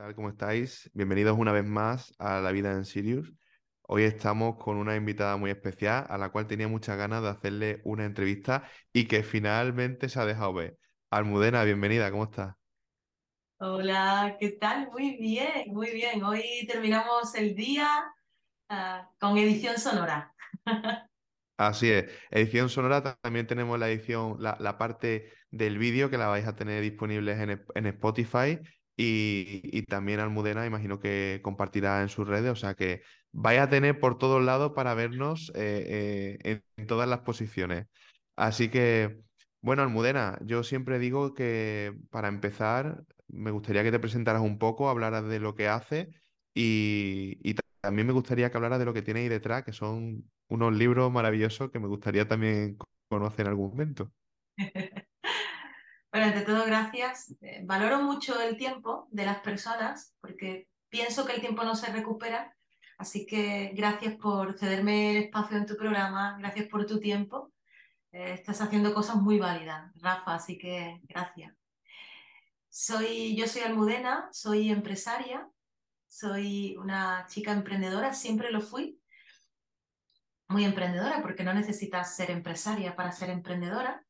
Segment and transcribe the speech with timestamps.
[0.00, 0.14] tal?
[0.14, 0.90] ¿Cómo estáis?
[0.94, 3.34] Bienvenidos una vez más a La Vida en Sirius.
[3.82, 7.82] Hoy estamos con una invitada muy especial a la cual tenía muchas ganas de hacerle
[7.84, 10.78] una entrevista y que finalmente se ha dejado ver.
[11.10, 12.54] Almudena, bienvenida, ¿cómo estás?
[13.58, 14.88] Hola, ¿qué tal?
[14.90, 16.24] Muy bien, muy bien.
[16.24, 17.86] Hoy terminamos el día
[18.70, 20.34] ah, con edición sonora.
[21.58, 22.10] Así es.
[22.30, 26.46] Edición sonora ta- también tenemos la edición, la, la parte del vídeo que la vais
[26.46, 28.58] a tener disponibles en, Sp- en Spotify
[29.02, 33.02] y, también Almudena, imagino que compartirá en sus redes, o sea que
[33.32, 37.86] vais a tener por todos lados para vernos eh, eh, en, todas las posiciones.
[38.36, 39.20] Así que,
[39.60, 44.88] bueno, Almudena, yo siempre digo que para empezar me gustaría que te presentaras un poco,
[44.88, 46.08] hablaras de lo que haces
[46.54, 49.72] y, y ta- también me gustaría que hablaras de lo que tiene ahí detrás, que
[49.72, 54.12] son unos libros maravillosos que me gustaría también co- conocer en algún momento.
[56.12, 57.34] Bueno, ante todo, gracias.
[57.40, 61.92] Eh, valoro mucho el tiempo de las personas porque pienso que el tiempo no se
[61.92, 62.56] recupera.
[62.98, 67.52] Así que gracias por cederme el espacio en tu programa, gracias por tu tiempo.
[68.12, 71.54] Eh, estás haciendo cosas muy válidas, Rafa, así que gracias.
[72.68, 75.48] Soy, yo soy Almudena, soy empresaria,
[76.08, 79.00] soy una chica emprendedora, siempre lo fui.
[80.48, 84.04] muy emprendedora porque no necesitas ser empresaria para ser emprendedora.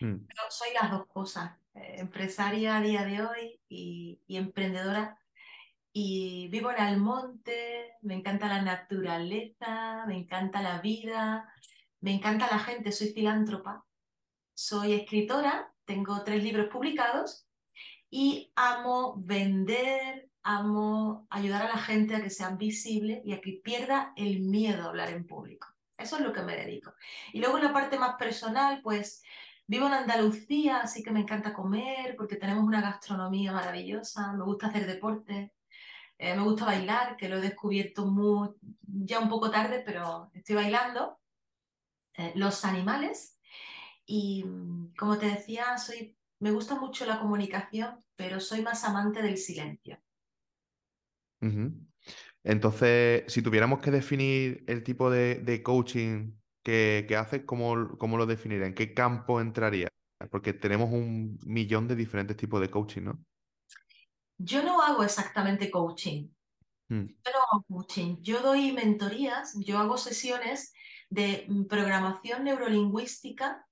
[0.00, 5.18] Mm, soy las dos cosas, eh, empresaria a día de hoy y, y emprendedora.
[5.92, 11.48] Y vivo en Almonte, me encanta la naturaleza, me encanta la vida,
[12.00, 13.86] me encanta la gente, soy filántropa,
[14.54, 17.46] soy escritora, tengo tres libros publicados
[18.10, 23.60] y amo vender, amo ayudar a la gente a que sean visibles y a que
[23.62, 25.68] pierda el miedo a hablar en público.
[25.96, 26.92] Eso es lo que me dedico.
[27.32, 29.22] Y luego en la parte más personal, pues
[29.66, 34.68] vivo en Andalucía, así que me encanta comer porque tenemos una gastronomía maravillosa, me gusta
[34.68, 35.52] hacer deporte,
[36.18, 38.56] eh, me gusta bailar, que lo he descubierto
[38.86, 41.18] ya un poco tarde, pero estoy bailando.
[42.18, 43.38] Eh, los animales
[44.06, 49.20] y mm, como te decía, soy, me gusta mucho la comunicación, pero soy más amante
[49.20, 50.00] del silencio.
[52.42, 56.32] Entonces, si tuviéramos que definir el tipo de coaching
[56.66, 58.66] que, que haces, ¿cómo, cómo lo definiría?
[58.66, 59.88] ¿En qué campo entraría?
[60.32, 63.24] Porque tenemos un millón de diferentes tipos de coaching, ¿no?
[64.38, 66.28] Yo no hago exactamente coaching.
[66.88, 68.16] Mm, Yo no hago coaching.
[68.20, 70.72] Yo doy mentorías, yo hago sesiones
[71.08, 73.64] de mm, programación neurolingüística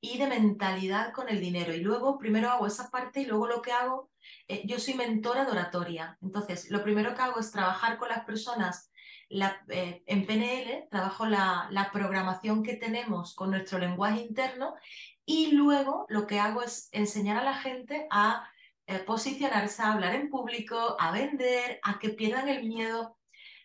[0.00, 1.74] y de mentalidad con el dinero.
[1.74, 4.10] Y luego, primero hago esa parte y luego lo que hago,
[4.48, 6.18] eh, yo soy mentora de oratoria.
[6.22, 8.89] Entonces, lo primero que hago es trabajar con las personas
[9.30, 14.74] la, eh, en PNL, trabajo la, la programación que tenemos con nuestro lenguaje interno
[15.24, 18.50] y luego lo que hago es enseñar a la gente a
[18.86, 23.16] eh, posicionarse, a hablar en público, a vender, a que pierdan el miedo.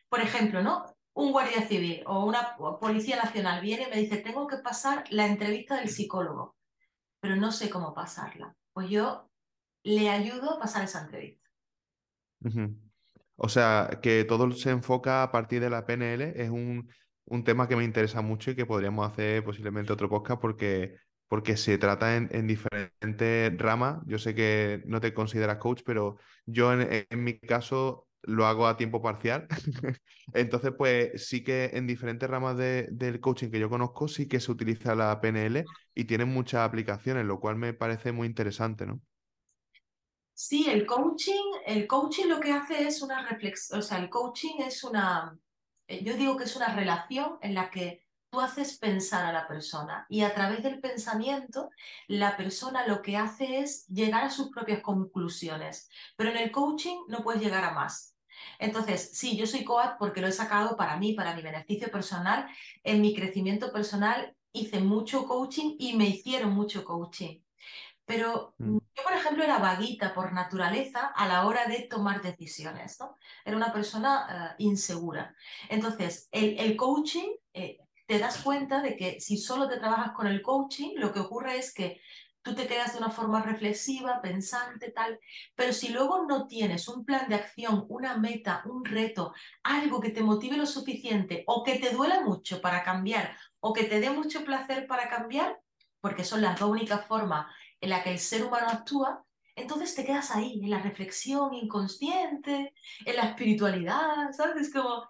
[0.08, 0.86] Por ejemplo, ¿no?
[1.14, 5.26] Un guardia civil o una policía nacional viene y me dice, tengo que pasar la
[5.26, 6.56] entrevista del psicólogo,
[7.20, 8.56] pero no sé cómo pasarla.
[8.72, 9.32] Pues yo
[9.82, 11.50] le ayudo a pasar esa entrevista.
[13.38, 16.90] O sea, que todo se enfoca a partir de la PNL es un,
[17.26, 20.96] un tema que me interesa mucho y que podríamos hacer posiblemente otro podcast porque,
[21.28, 24.00] porque se trata en, en diferentes ramas.
[24.06, 28.68] Yo sé que no te consideras coach, pero yo en, en mi caso lo hago
[28.68, 29.48] a tiempo parcial.
[30.34, 34.40] Entonces, pues sí que en diferentes ramas de- del coaching que yo conozco sí que
[34.40, 39.02] se utiliza la PNL y tiene muchas aplicaciones, lo cual me parece muy interesante, ¿no?
[40.38, 44.56] Sí, el coaching, el coaching lo que hace es una reflexión, o sea, el coaching
[44.60, 45.38] es una,
[45.88, 49.48] eh, yo digo que es una relación en la que tú haces pensar a la
[49.48, 51.70] persona y a través del pensamiento
[52.08, 56.98] la persona lo que hace es llegar a sus propias conclusiones, pero en el coaching
[57.08, 58.18] no puedes llegar a más.
[58.60, 62.48] Entonces, sí, yo soy coach porque lo he sacado para mí, para mi beneficio personal,
[62.84, 67.45] en mi crecimiento personal hice mucho coaching y me hicieron mucho coaching.
[68.06, 73.00] Pero mm, yo, por ejemplo, era vaguita por naturaleza a la hora de tomar decisiones,
[73.00, 73.18] ¿no?
[73.44, 75.36] Era una persona eh, insegura.
[75.70, 80.28] Entonces, el, el coaching, eh, te das cuenta de que si solo te trabajas con
[80.28, 82.02] el coaching, lo que ocurre es que
[82.46, 85.20] tú te quedas de una forma reflexiva, pensante, tal,
[85.56, 90.12] pero si luego no tienes un plan de acción, una meta, un reto, algo que
[90.12, 94.12] te motive lo suficiente o que te duela mucho para cambiar o que te dé
[94.12, 95.60] mucho placer para cambiar,
[96.00, 97.48] porque son las dos únicas formas
[97.82, 99.24] en la que el ser humano actúa,
[99.56, 102.74] entonces te quedas ahí, en la reflexión inconsciente,
[103.06, 104.68] en la espiritualidad, ¿sabes?
[104.68, 105.08] Es como...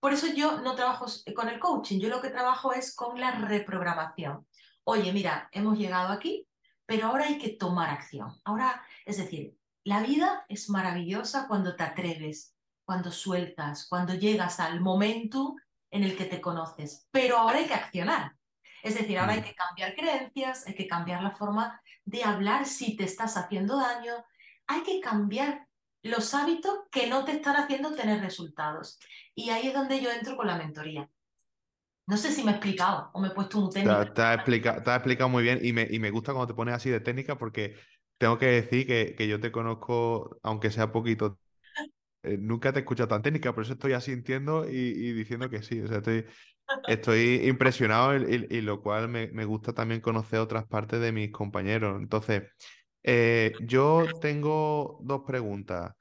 [0.00, 3.32] Por eso yo no trabajo con el coaching, yo lo que trabajo es con la
[3.32, 4.46] reprogramación.
[4.84, 6.46] Oye, mira, hemos llegado aquí,
[6.86, 8.32] pero ahora hay que tomar acción.
[8.44, 12.54] Ahora, es decir, la vida es maravillosa cuando te atreves,
[12.84, 15.56] cuando sueltas, cuando llegas al momento
[15.90, 18.37] en el que te conoces, pero ahora hay que accionar.
[18.82, 19.44] Es decir, ahora hay mm.
[19.44, 24.12] que cambiar creencias, hay que cambiar la forma de hablar si te estás haciendo daño,
[24.66, 25.66] hay que cambiar
[26.02, 28.98] los hábitos que no te están haciendo tener resultados.
[29.34, 31.08] Y ahí es donde yo entro con la mentoría.
[32.06, 34.12] No sé si me he explicado o me he puesto un técnico.
[34.12, 37.00] Te, has explicado, muy bien y me, y me, gusta cuando te pones así de
[37.00, 37.76] técnica porque
[38.16, 41.38] tengo que decir que, que yo te conozco, aunque sea poquito,
[42.22, 45.62] eh, nunca te he escuchado tan técnica, por eso estoy asintiendo y, y diciendo que
[45.62, 45.80] sí.
[45.82, 46.24] O sea, estoy,
[46.86, 51.30] estoy impresionado y, y lo cual me, me, gusta también conocer otras partes de mis
[51.30, 52.00] compañeros.
[52.00, 52.44] Entonces,
[53.02, 55.94] eh, yo tengo dos preguntas.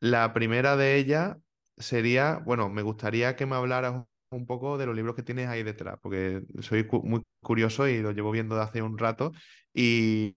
[0.00, 1.36] La primera de ellas
[1.76, 5.62] sería, bueno, me gustaría que me hablaras un poco de los libros que tienes ahí
[5.62, 9.32] detrás, porque soy muy curioso y lo llevo viendo de hace un rato.
[9.72, 10.36] Y,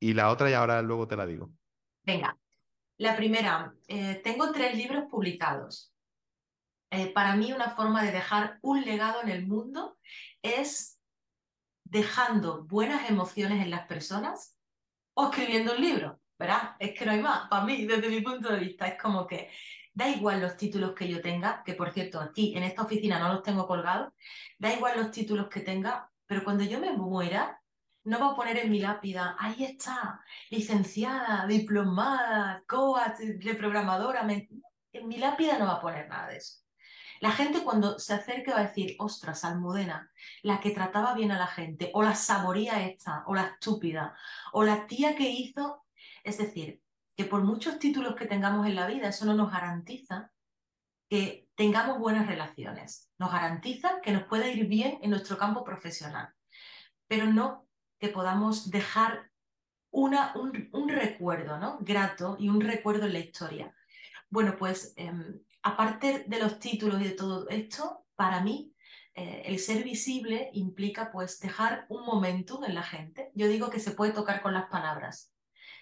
[0.00, 1.50] la otra, y ahora luego te la digo.
[2.04, 2.36] Venga,
[2.98, 5.92] la primera, eh, tengo tres libros publicados.
[6.90, 9.98] Eh, para mí una forma de dejar un legado en el mundo
[10.42, 10.98] es
[11.84, 14.58] dejando buenas emociones en las personas
[15.14, 16.76] o escribiendo un libro, ¿verdad?
[16.78, 17.48] Es que no hay más.
[17.48, 19.50] Para mí, desde mi punto de vista, es como que
[19.92, 23.32] da igual los títulos que yo tenga, que por cierto, aquí en esta oficina no
[23.32, 24.12] los tengo colgados,
[24.58, 27.60] da igual los títulos que tenga, pero cuando yo me muera,
[28.04, 30.20] no va a poner en mi lápida, ahí está,
[30.50, 34.26] licenciada, diplomada, coach, reprogramadora.
[34.92, 36.67] En mi lápida no va a poner nada de eso.
[37.20, 40.10] La gente cuando se acerca va a decir, ostras, Almudena,
[40.42, 44.16] la que trataba bien a la gente, o la saboría esta, o la estúpida,
[44.52, 45.84] o la tía que hizo.
[46.24, 46.82] Es decir,
[47.16, 50.30] que por muchos títulos que tengamos en la vida, eso no nos garantiza
[51.08, 53.10] que tengamos buenas relaciones.
[53.18, 56.32] Nos garantiza que nos pueda ir bien en nuestro campo profesional,
[57.08, 57.66] pero no
[57.98, 59.30] que podamos dejar
[59.90, 61.78] una, un, recuerdo ¿no?
[61.80, 63.74] grato y un recuerdo en la historia.
[64.30, 68.74] Bueno, pues em, aparte de los títulos y de todo esto, para mí
[69.14, 73.32] eh, el ser visible implica pues dejar un momentum en la gente.
[73.34, 75.34] Yo digo que se puede tocar con las palabras.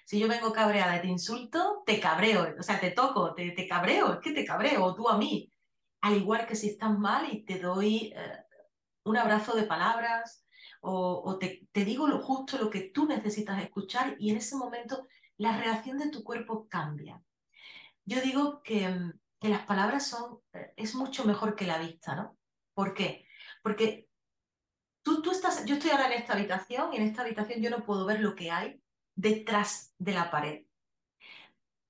[0.06, 3.67] Si yo vengo cabreada y te insulto, te cabreo, o sea, te toco, te, te
[3.67, 5.52] cabreo, es que te cabreo, o tú a mí.
[6.00, 8.38] Al igual que si estás mal y te doy eh,
[9.05, 10.46] un abrazo de palabras
[10.81, 15.06] o, te, te, digo lo justo, lo que tú necesitas escuchar y en ese momento
[15.37, 17.20] la reacción de tu cuerpo cambia.
[18.05, 22.15] Yo digo que mm, que las palabras son, eh, es mucho mejor que la vista,
[22.15, 22.37] ¿no?
[22.75, 23.27] ¿Por qué?
[23.62, 24.09] Porque
[25.03, 27.85] tú, tú estás, yo estoy ahora en esta habitación y en esta habitación yo no
[27.85, 28.81] puedo ver lo que hay
[29.15, 30.67] detrás de la pared,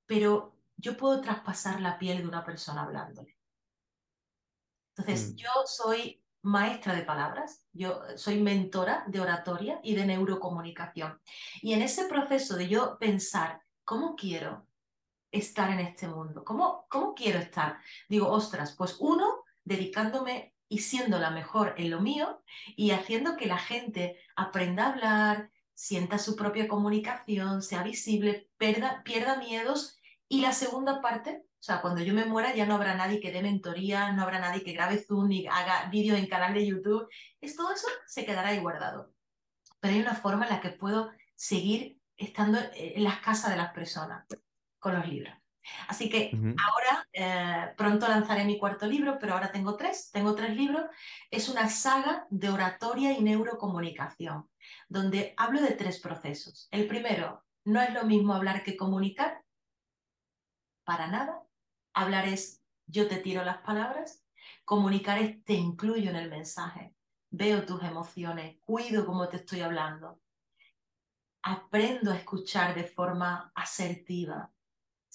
[0.07, 3.37] pero yo puedo traspasar la piel de una persona hablándole.
[4.97, 5.37] Entonces, mm.
[5.37, 11.21] yo soy maestra de palabras, yo soy mentora de oratoria y de neurocomunicación.
[11.61, 14.67] Y en ese proceso de yo pensar, ¿cómo quiero
[15.31, 16.45] estar en este mundo?
[16.45, 17.79] ¿Cómo, cómo quiero estar?
[18.09, 22.43] Digo, ostras, pues uno, dedicándome y siendo la mejor en lo mío
[22.77, 29.03] y haciendo que la gente aprenda a hablar, sienta su propia comunicación, sea visible, pierda,
[29.05, 29.99] pierda miedos.
[30.29, 33.31] Y la segunda parte, o sea, cuando yo me muera ya no habrá nadie que
[33.31, 37.09] dé mentoría, no habrá nadie que grabe Zoom ni haga vídeo en canal de YouTube.
[37.41, 39.13] Es, todo eso se quedará ahí guardado.
[39.81, 43.73] Pero hay una forma en la que puedo seguir estando en las casas de las
[43.73, 44.25] personas
[44.79, 45.35] con los libros.
[45.89, 50.57] Así que ahora eh, pronto lanzaré mi cuarto libro, pero ahora tengo tres, tengo tres
[50.57, 50.85] libros.
[51.31, 54.49] Es una saga de oratoria y neurocomunicación,
[54.89, 56.69] donde hablo de tres procesos.
[56.71, 59.43] El primero, no es lo mismo hablar que comunicar,
[60.85, 61.43] para nada.
[61.93, 64.25] Hablar es yo te tiro las palabras,
[64.65, 66.95] comunicar es te incluyo en el mensaje,
[67.31, 70.21] veo tus emociones, cuido cómo te estoy hablando,
[71.43, 74.53] aprendo a escuchar de forma asertiva,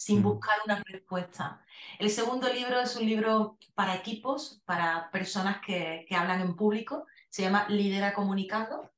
[0.01, 1.63] sin buscar una respuesta.
[1.99, 7.05] El segundo libro es un libro para equipos, para personas que, que hablan en público,
[7.29, 8.89] se llama Lidera Comunicando.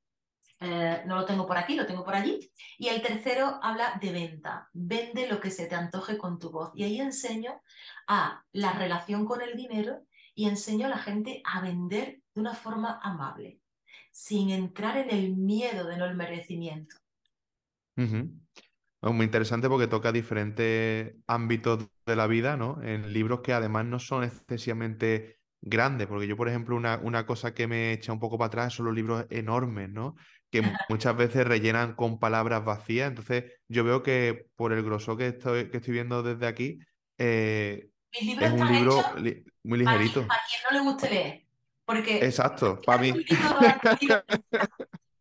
[0.61, 2.49] Eh, no lo tengo por aquí, lo tengo por allí.
[2.77, 4.69] Y el tercero habla de venta.
[4.71, 6.71] Vende lo que se te antoje con tu voz.
[6.73, 7.61] Y ahí enseño
[8.07, 12.53] a la relación con el dinero y enseño a la gente a vender de una
[12.53, 13.59] forma amable,
[14.09, 16.95] sin entrar en el miedo de no el merecimiento.
[19.03, 22.81] Es muy interesante porque toca diferentes ámbitos de la vida, ¿no?
[22.81, 27.53] En libros que además no son excesivamente grandes, porque yo, por ejemplo, una, una cosa
[27.53, 30.15] que me echa un poco para atrás son los libros enormes, ¿no?
[30.49, 33.09] Que muchas veces rellenan con palabras vacías.
[33.09, 36.79] Entonces, yo veo que por el grosor que estoy, que estoy viendo desde aquí,
[37.17, 39.01] eh, es un libro
[39.63, 40.25] muy ligerito.
[40.27, 41.45] Para, quien no le guste leer.
[41.83, 43.11] Porque Exacto, para mí.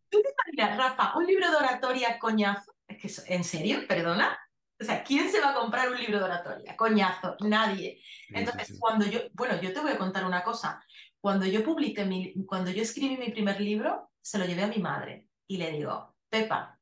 [0.08, 2.71] ¿Tú te imaginas, Rafa, un libro de oratoria coñazo?
[3.02, 3.80] Que, ¿en serio?
[3.88, 4.38] ¿Perdona?
[4.80, 6.76] O sea, ¿quién se va a comprar un libro de oratoria?
[6.76, 8.00] Coñazo, nadie.
[8.28, 8.78] Sí, Entonces, sí.
[8.78, 10.84] cuando yo, bueno, yo te voy a contar una cosa.
[11.20, 14.78] Cuando yo publiqué mi, cuando yo escribí mi primer libro, se lo llevé a mi
[14.78, 16.78] madre y le digo, Pepa,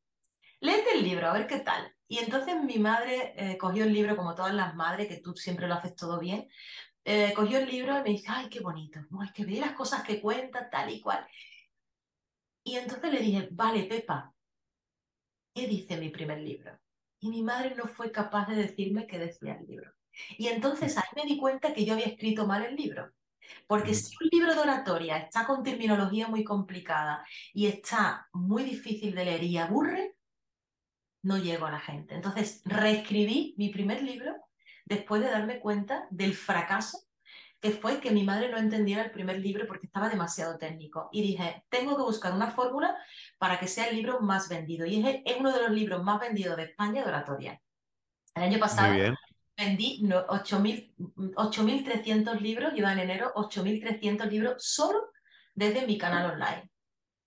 [0.61, 1.95] léete el libro, a ver qué tal.
[2.07, 5.69] Y entonces mi madre eh, cogió el libro, como todas las madres, que tú siempre
[5.69, 6.49] lo haces todo bien,
[7.05, 10.03] eh, cogió el libro y me dice, ay, qué bonito, es que ve las cosas
[10.03, 11.27] que cuenta, tal y cual.
[12.63, 14.35] Y entonces le dije, vale, Pepa,
[15.55, 16.79] ¿qué dice mi primer libro?
[17.21, 19.93] Y mi madre no fue capaz de decirme qué decía el libro.
[20.39, 23.13] Y entonces ahí me di cuenta que yo había escrito mal el libro.
[23.67, 29.15] Porque si un libro de oratoria está con terminología muy complicada y está muy difícil
[29.15, 30.15] de leer y aburre,
[31.23, 32.15] no llego a la gente.
[32.15, 34.35] Entonces reescribí mi primer libro
[34.85, 36.99] después de darme cuenta del fracaso
[37.61, 41.11] que fue que mi madre no entendiera el primer libro porque estaba demasiado técnico.
[41.13, 42.97] Y dije, tengo que buscar una fórmula
[43.39, 44.87] para que sea el libro más vendido.
[44.87, 47.61] Y es, es uno de los libros más vendidos de España de oratoria.
[48.35, 48.95] El año pasado
[49.57, 55.11] vendí no, 8.300 libros, iba en enero, 8.300 libros solo
[55.55, 56.71] desde mi canal online.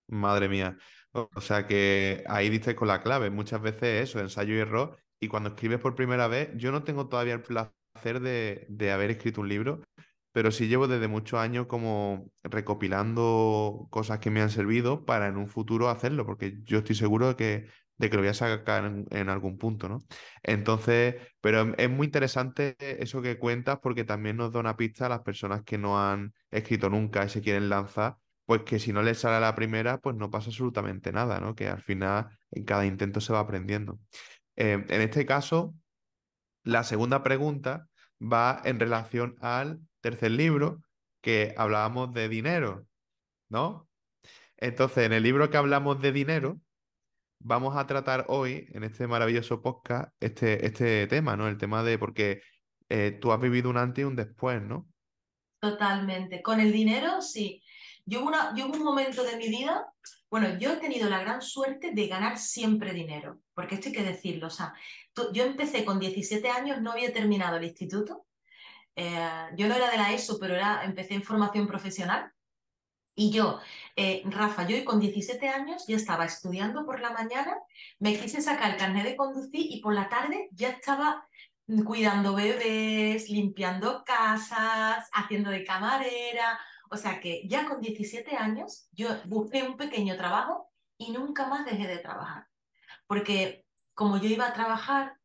[0.08, 0.76] Madre mía.
[1.12, 3.30] O o sea que ahí diste con la clave.
[3.30, 4.98] Muchas veces eso, ensayo y error.
[5.20, 9.12] Y cuando escribes por primera vez, yo no tengo todavía el placer de, de haber
[9.12, 9.80] escrito un libro,
[10.34, 15.36] pero sí llevo desde muchos años como recopilando cosas que me han servido para en
[15.36, 18.84] un futuro hacerlo, porque yo estoy seguro de que, de que lo voy a sacar
[19.10, 20.00] en, algún punto, ¿no?
[20.42, 25.10] Entonces, pero es muy interesante eso que cuentas porque también nos da una pista a
[25.10, 29.02] las personas que no han escrito nunca y se quieren lanzar pues que si no
[29.02, 31.54] le sale la primera, pues no pasa absolutamente nada, ¿no?
[31.54, 34.00] Que al final en cada intento se va aprendiendo.
[34.56, 35.74] Eh, en este caso,
[36.64, 37.88] la segunda pregunta
[38.20, 40.82] va en relación al tercer libro,
[41.22, 42.86] que hablábamos de dinero,
[43.48, 43.88] ¿no?
[44.58, 46.60] Entonces, en el libro que hablamos de dinero,
[47.38, 51.48] vamos a tratar hoy, en este maravilloso podcast, este, este tema, ¿no?
[51.48, 52.42] El tema de, porque
[52.90, 54.86] eh, tú has vivido un antes y un después, ¿no?
[55.58, 56.42] Totalmente.
[56.42, 57.62] Con el dinero, sí.
[58.04, 59.86] Yo hubo, yo un momento de mi vida,
[60.30, 64.02] bueno, yo he tenido la gran suerte de ganar siempre dinero, porque esto hay que
[64.02, 64.48] decirlo.
[64.48, 64.74] O sea,
[65.32, 68.26] yo empecé con 17 años, no había terminado el instituto.
[68.96, 72.32] Eh, yo no era de la ESO, pero era, empecé en formación profesional.
[73.16, 73.60] Y yo,
[73.94, 77.56] eh, Rafa, yo con 17 años ya estaba estudiando por la mañana,
[78.00, 81.24] me quise sacar el carnet de conducir y por la tarde ya estaba
[81.84, 86.58] cuidando bebés, limpiando casas, haciendo de camarera.
[86.90, 91.64] O sea que ya con 17 años yo busqué un pequeño trabajo y nunca más
[91.64, 92.48] dejé de trabajar.
[93.06, 95.16] Porque como yo iba a trabajar,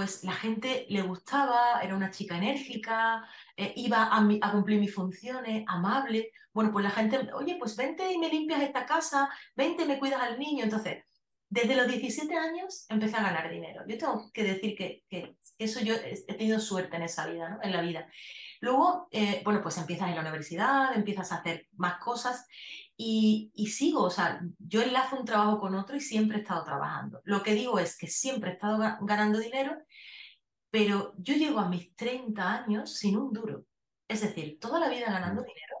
[0.00, 3.22] pues la gente le gustaba, era una chica enérgica,
[3.54, 6.32] eh, iba a, cumplir mis funciones, amable.
[6.54, 9.98] Bueno, pues la gente, oye, pues vente y me limpias esta casa, vente y me
[9.98, 10.64] cuidas al niño.
[10.64, 11.04] Entonces,
[11.50, 13.82] desde los 17 años empecé a ganar dinero.
[13.86, 17.58] Yo tengo que decir que, eso yo he tenido suerte en esa vida, ¿no?
[17.62, 18.08] En la vida.
[18.60, 22.46] Luego, eh, bueno, pues empiezas en la universidad, empiezas a hacer más cosas
[22.96, 26.64] y, y sigo, o sea, yo enlazo un trabajo con otro y siempre he estado
[26.64, 27.22] trabajando.
[27.24, 29.74] Lo que digo es que siempre he estado ga- ganando dinero,
[30.70, 33.66] pero yo llego a mis 30 años sin un duro.
[34.08, 35.44] Es decir, toda la vida ganando Mm.
[35.46, 35.76] dinero,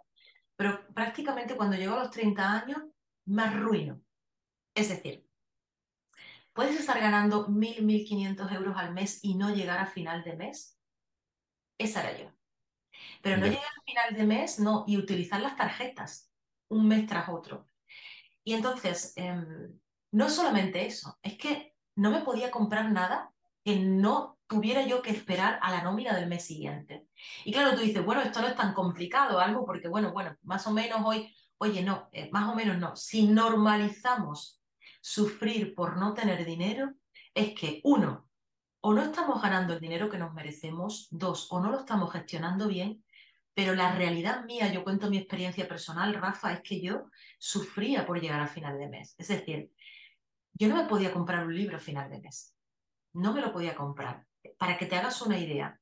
[0.56, 2.82] pero prácticamente cuando llego a los 30 años
[3.26, 4.02] me arruino.
[4.74, 5.28] Es decir,
[6.52, 10.78] puedes estar ganando 1.000, 1.500 euros al mes y no llegar a final de mes.
[11.78, 12.30] Esa era yo.
[13.22, 16.30] Pero no llegar a final de mes, no, y utilizar las tarjetas
[16.68, 17.66] un mes tras otro.
[18.44, 19.78] Y entonces, em,
[20.12, 23.32] no solamente eso, es que no me podía comprar nada
[23.64, 27.06] que no tuviera yo que esperar a la nómina del mes siguiente.
[27.44, 30.66] Y claro, tú dices, bueno, esto no es tan complicado, algo, porque bueno, bueno, más
[30.66, 32.96] o menos hoy, oye, no, eh, más o menos no.
[32.96, 34.60] Si normalizamos
[35.00, 36.94] sufrir por no tener dinero,
[37.32, 38.28] es que uno,
[38.80, 42.66] o no estamos ganando el dinero que nos merecemos, dos, o no lo estamos gestionando
[42.66, 43.04] bien,
[43.54, 48.20] pero la realidad mía, yo cuento mi experiencia personal, Rafa, es que yo sufría por
[48.20, 49.14] llegar a final de mes.
[49.18, 49.70] Es decir,
[50.54, 52.56] yo no me podía comprar un libro a final de mes.
[53.12, 54.26] No me lo podía comprar.
[54.58, 55.78] Para que te hagas una idea,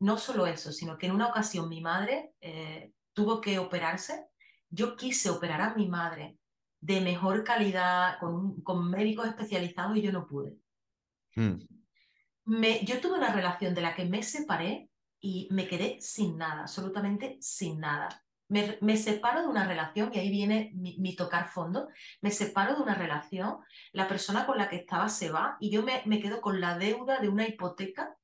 [0.00, 4.26] no solo eso, sino que en una ocasión mi madre eh, tuvo que operarse.
[4.70, 6.38] Yo quise operar a mi madre
[6.80, 10.56] de mejor calidad, con, con médicos especializados y yo no pude.
[11.34, 11.56] Mm.
[12.44, 16.62] Me, yo tuve una relación de la que me separé y me quedé sin nada,
[16.62, 18.24] absolutamente sin nada.
[18.48, 21.88] Me, me separo de una relación, y ahí viene mi, mi tocar fondo,
[22.22, 23.58] me separo de una relación,
[23.92, 26.78] la persona con la que estaba se va y yo me, me quedo con la
[26.78, 28.16] deuda de una hipoteca,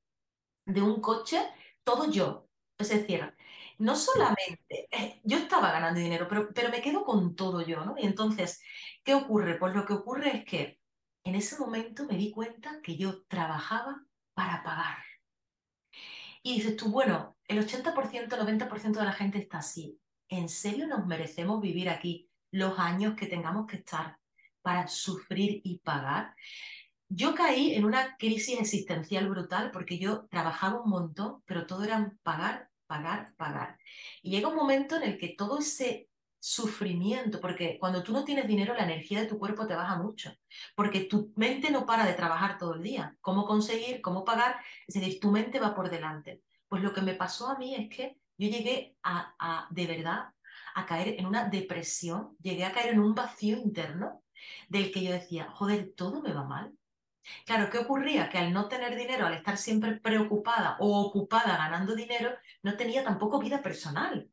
[0.65, 1.39] de un coche,
[1.83, 2.47] todo yo.
[2.77, 3.33] Es decir,
[3.77, 7.95] no solamente, eh, yo estaba ganando dinero, pero, pero me quedo con todo yo, ¿no?
[7.97, 8.61] Y entonces,
[9.03, 9.57] ¿qué ocurre?
[9.57, 10.79] Pues lo que ocurre es que
[11.23, 14.03] en ese momento me di cuenta que yo trabajaba
[14.33, 14.97] para pagar.
[16.43, 19.99] Y dices tú, bueno, el 80%, 90% de la gente está así.
[20.29, 24.17] ¿En serio nos merecemos vivir aquí los años que tengamos que estar
[24.61, 26.35] para sufrir y pagar?
[27.07, 32.11] Yo caí en una crisis existencial brutal porque yo trabajaba un montón, pero todo era
[32.23, 33.77] pagar, pagar, pagar.
[34.23, 38.47] Y llega un momento en el que todo ese sufrimiento, porque cuando tú no tienes
[38.47, 40.31] dinero, la energía de tu cuerpo te baja mucho,
[40.75, 43.17] porque tu mente no para de trabajar todo el día.
[43.21, 44.01] ¿Cómo conseguir?
[44.01, 44.57] ¿Cómo pagar?
[44.87, 46.43] Es decir, tu mente va por delante.
[46.67, 50.29] Pues lo que me pasó a mí es que yo llegué a, a de verdad,
[50.75, 54.23] a caer en una depresión, llegué a caer en un vacío interno
[54.69, 56.73] del que yo decía, joder, todo me va mal.
[57.45, 58.29] Claro, ¿qué ocurría?
[58.29, 63.03] Que al no tener dinero, al estar siempre preocupada o ocupada ganando dinero, no tenía
[63.03, 64.29] tampoco vida personal.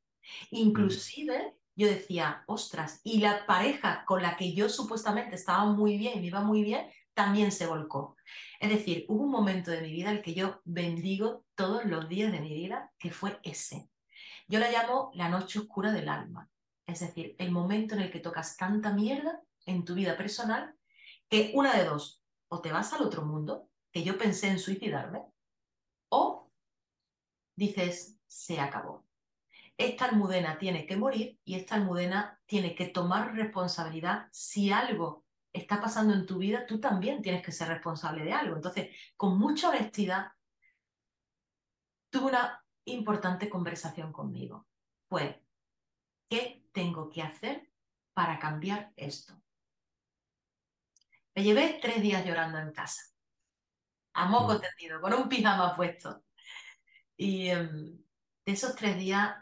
[0.50, 6.20] Inclusive yo decía, ostras, y la pareja con la que yo supuestamente estaba muy bien,
[6.20, 8.16] me iba muy bien, también se volcó.
[8.60, 12.30] Es decir, hubo un momento de mi vida el que yo bendigo todos los días
[12.32, 13.88] de mi vida, que fue ese.
[14.52, 16.50] Yo la llamo la noche oscura del alma.
[16.86, 20.74] Es decir, el momento en el que tocas tanta mierda en tu vida personal
[21.30, 25.22] que una de dos, o te vas al otro mundo, que yo pensé en suicidarme,
[26.10, 26.50] o
[27.56, 29.06] dices, se acabó
[29.78, 34.28] esta almudena tiene que morir y esta almudena tiene que tomar responsabilidad.
[34.30, 38.56] Si algo está pasando en tu vida, tú también tienes que ser responsable de algo.
[38.56, 40.28] Entonces, con mucha honestidad,
[42.10, 44.66] tuve una importante conversación conmigo.
[45.08, 45.42] Fue,
[46.28, 47.70] ¿qué tengo que hacer
[48.14, 49.40] para cambiar esto?
[51.34, 53.02] Me llevé tres días llorando en casa,
[54.14, 54.60] a moco mm.
[54.60, 56.22] tendido, con un pijama puesto.
[57.16, 57.98] Y em,
[58.44, 59.36] de esos tres días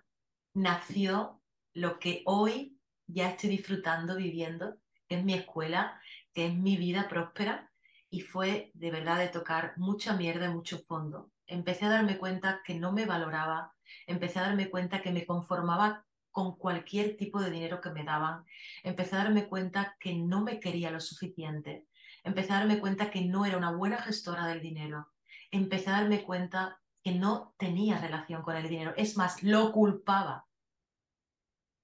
[0.54, 1.40] nació
[1.74, 4.76] lo que hoy ya estoy disfrutando, viviendo,
[5.08, 6.00] que es mi escuela,
[6.32, 7.70] que es mi vida próspera,
[8.08, 11.30] y fue de verdad de tocar mucha mierda y mucho fondo.
[11.50, 13.74] Empecé a darme cuenta que no me valoraba,
[14.06, 18.44] empecé a darme cuenta que me conformaba con cualquier tipo de dinero que me daban,
[18.84, 21.88] empecé a darme cuenta que no me quería lo suficiente,
[22.22, 25.08] empecé a darme cuenta que no era una buena gestora del dinero,
[25.50, 28.94] empecé a darme cuenta que no tenía relación con el dinero.
[28.96, 30.46] Es más, lo culpaba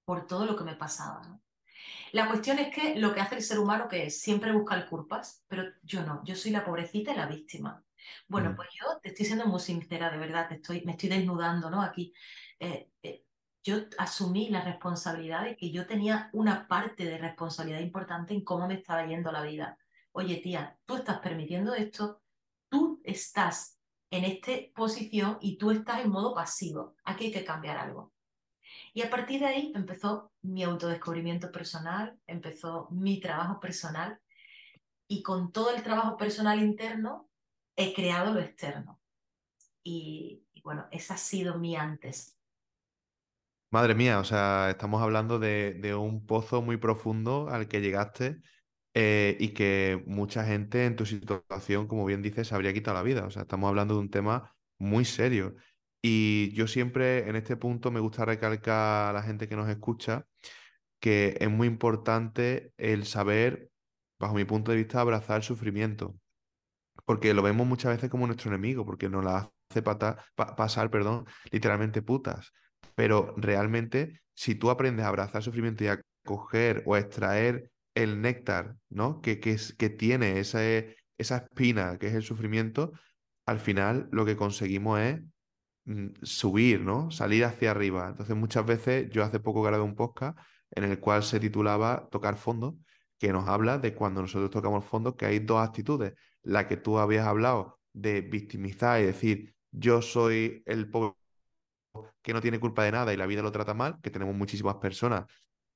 [0.05, 1.39] por todo lo que me pasaba.
[2.13, 5.43] La cuestión es que lo que hace el ser humano que es siempre buscar culpas,
[5.49, 7.83] pero yo no, yo soy la pobrecita y la víctima.
[8.27, 11.69] Bueno, pues yo te estoy siendo muy sincera, de verdad, te estoy, me estoy desnudando,
[11.69, 11.81] ¿no?
[11.81, 12.13] Aquí.
[12.59, 13.23] Eh, eh,
[13.63, 18.65] yo asumí la responsabilidad de que yo tenía una parte de responsabilidad importante en cómo
[18.65, 19.77] me estaba yendo la vida.
[20.13, 22.21] Oye, tía, tú estás permitiendo esto,
[22.69, 23.77] tú estás
[24.09, 26.95] en esta posición y tú estás en modo pasivo.
[27.03, 28.13] Aquí hay que cambiar algo.
[28.93, 34.19] Y a partir de ahí empezó mi autodescubrimiento personal, empezó mi trabajo personal
[35.07, 37.26] y con todo el trabajo personal interno
[37.77, 38.99] he creado lo externo.
[39.83, 42.37] Y, bueno, ese ha sido mi antes.
[43.71, 48.41] Madre mía, o sea, estamos hablando de, de un pozo muy profundo al que llegaste
[48.93, 53.25] eh, y que mucha gente en tu situación, como bien dices, habría quitado la vida.
[53.25, 55.55] O sea, estamos hablando de un tema muy serio.
[56.01, 60.25] Y yo siempre en este punto me gusta recalcar a la gente que nos escucha
[60.99, 63.69] que es muy importante el saber,
[64.19, 66.15] bajo mi punto de vista, abrazar el sufrimiento.
[67.07, 72.01] Porque lo vemos muchas veces como nuestro enemigo, porque nos la hace pasar, perdón, literalmente
[72.01, 72.51] putas.
[72.95, 78.21] Pero realmente, si tú aprendes a abrazar sufrimiento y a coger o a extraer el
[78.21, 79.21] néctar, ¿no?
[79.21, 80.59] Que, que, que tiene esa,
[81.17, 82.91] esa espina, que es el sufrimiento,
[83.45, 85.21] al final lo que conseguimos es
[85.85, 87.09] mm, subir, ¿no?
[87.09, 88.09] Salir hacia arriba.
[88.09, 90.37] Entonces, muchas veces, yo hace poco grabé un podcast
[90.71, 92.77] en el cual se titulaba Tocar fondo,
[93.17, 96.13] que nos habla de cuando nosotros tocamos fondo, que hay dos actitudes.
[96.47, 101.15] La que tú habías hablado de victimizar y decir, yo soy el pobre
[102.21, 104.75] que no tiene culpa de nada y la vida lo trata mal, que tenemos muchísimas
[104.75, 105.25] personas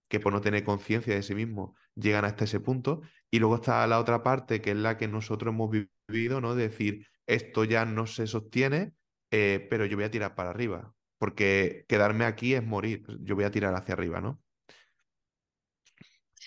[0.09, 3.01] que por no tener conciencia de sí mismo llegan hasta ese punto.
[3.31, 6.55] Y luego está la otra parte, que es la que nosotros hemos vivido, ¿no?
[6.55, 8.93] De decir, esto ya no se sostiene,
[9.31, 13.45] eh, pero yo voy a tirar para arriba, porque quedarme aquí es morir, yo voy
[13.45, 14.41] a tirar hacia arriba, ¿no?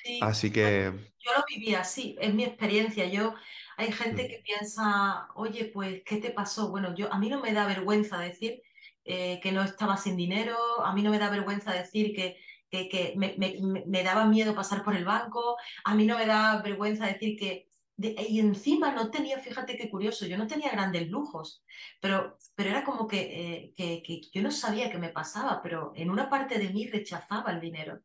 [0.05, 0.93] Sí, así que...
[1.19, 3.07] Yo lo viví así, es mi experiencia.
[3.07, 3.35] Yo,
[3.79, 4.29] hay gente mm.
[4.29, 6.69] que piensa, oye, pues, ¿qué te pasó?
[6.69, 8.63] Bueno, yo, a mí no me da vergüenza decir
[9.05, 12.37] eh, que no estaba sin dinero, a mí no me da vergüenza decir que,
[12.71, 17.39] que, me, daba miedo pasar por el banco, a mí no me da vergüenza decir
[17.39, 17.69] que...
[17.97, 21.63] y encima no tenía, fíjate qué curioso, yo no tenía grandes lujos,
[22.01, 26.11] pero, pero era como que, eh, que, yo no sabía qué me pasaba, pero en
[26.11, 28.01] una parte de mí rechazaba el dinero,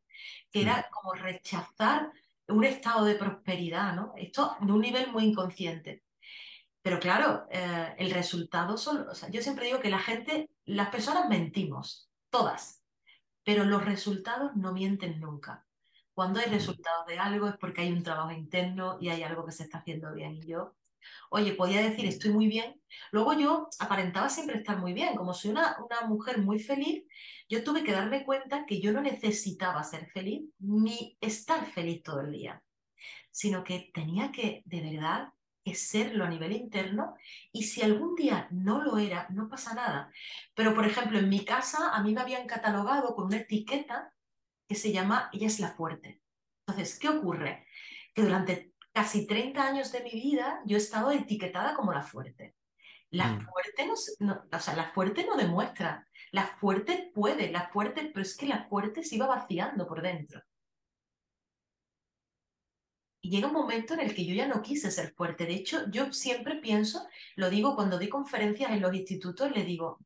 [0.52, 0.93] que era mm.
[0.93, 2.12] como rechazar
[2.47, 4.13] un estado de prosperidad, ¿no?
[4.15, 6.04] Esto de un nivel muy inconsciente.
[6.82, 10.89] Pero claro, eh, el resultado son, o sea, yo siempre digo que la gente, las
[10.89, 12.84] personas mentimos, todas,
[13.43, 15.65] pero los resultados no mienten nunca.
[16.19, 19.53] Cuando hay resultados de algo es porque hay un trabajo interno y hay algo que
[19.53, 20.36] se está haciendo bien.
[20.36, 20.75] Y yo,
[21.29, 22.82] oye, podía decir estoy muy bien.
[23.13, 25.15] Luego yo aparentaba siempre estar muy bien.
[25.15, 27.05] Como soy una, una mujer muy feliz,
[27.47, 32.19] yo tuve que darme cuenta que yo no necesitaba ser feliz ni estar feliz todo
[32.19, 32.62] el día,
[33.32, 35.29] sino que tenía que, de verdad,
[35.73, 37.15] serlo a nivel interno
[37.51, 40.12] y si algún día no lo era, no pasa nada.
[40.53, 44.12] Pero, por ejemplo, en mi casa a mí me habían catalogado con una etiqueta
[44.69, 46.21] que se llama Ella es la fuerte.
[46.67, 47.65] Entonces, ¿qué ocurre?
[48.13, 52.55] Que durante casi 30 años de mi vida yo he estado etiquetada como la fuerte.
[53.10, 53.41] La Mm.
[53.41, 58.21] fuerte no, no, o sea, la fuerte no demuestra, la fuerte puede, la fuerte, pero
[58.21, 60.43] es que la fuerte se iba vaciando por dentro.
[63.21, 65.45] Y llega un momento en el que yo ya no quise ser fuerte.
[65.45, 69.97] De hecho, yo siempre pienso, lo digo cuando doy conferencias en los institutos, le digo,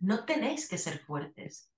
[0.00, 1.70] no tenéis que ser fuertes.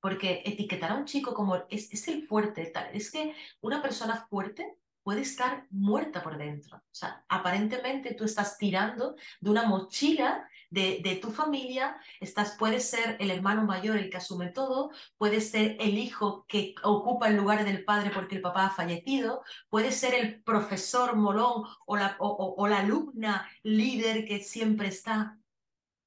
[0.00, 4.26] Porque etiquetar a un chico como es, es el fuerte, tal, es que una persona
[4.28, 6.76] fuerte puede estar muerta por dentro.
[6.76, 12.88] O sea, aparentemente tú estás tirando de una mochila de, de tu familia, estás, puedes
[12.88, 17.36] ser el hermano mayor el que asume todo, puedes ser el hijo que ocupa el
[17.36, 22.16] lugar del padre porque el papá ha fallecido, puedes ser el profesor molón o la,
[22.20, 25.38] o, o, o la alumna líder que siempre está.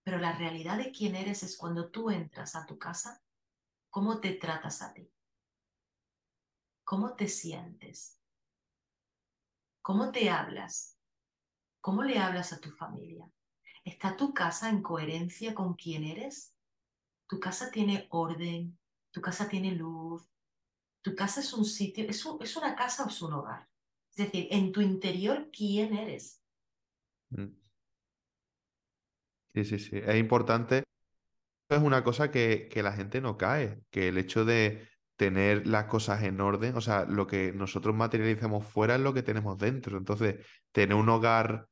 [0.03, 3.21] Pero la realidad de quién eres es cuando tú entras a tu casa
[3.93, 5.08] ¿Cómo te tratas a ti?
[6.84, 8.19] ¿Cómo te sientes?
[9.84, 10.97] ¿Cómo te hablas?
[11.79, 13.29] ¿Cómo le hablas a tu familia?
[13.84, 16.56] ¿Está tu casa en coherencia con quién eres?
[17.27, 18.79] ¿Tu casa tiene orden?
[19.12, 20.27] ¿Tu casa tiene luz?
[21.03, 22.10] ¿Tu casa es un sitio?
[22.10, 23.69] ¿Es, un, es una casa o es un hogar?
[24.10, 26.41] Es decir, en tu interior, ¿quién eres?
[27.29, 27.45] Mm.
[29.53, 29.97] Sí, sí, sí.
[29.97, 30.84] Es importante.
[31.69, 35.86] Es una cosa que, que la gente no cae, que el hecho de tener las
[35.86, 39.97] cosas en orden, o sea, lo que nosotros materializamos fuera es lo que tenemos dentro.
[39.97, 41.67] Entonces, tener un hogar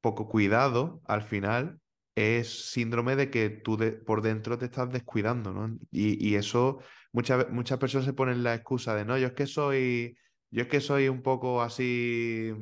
[0.00, 1.80] poco cuidado, al final,
[2.16, 5.78] es síndrome de que tú de- por dentro te estás descuidando, ¿no?
[5.92, 6.80] Y, y eso,
[7.12, 10.16] muchas, muchas personas se ponen la excusa de, no, yo es que soy,
[10.50, 12.52] yo es que soy un poco así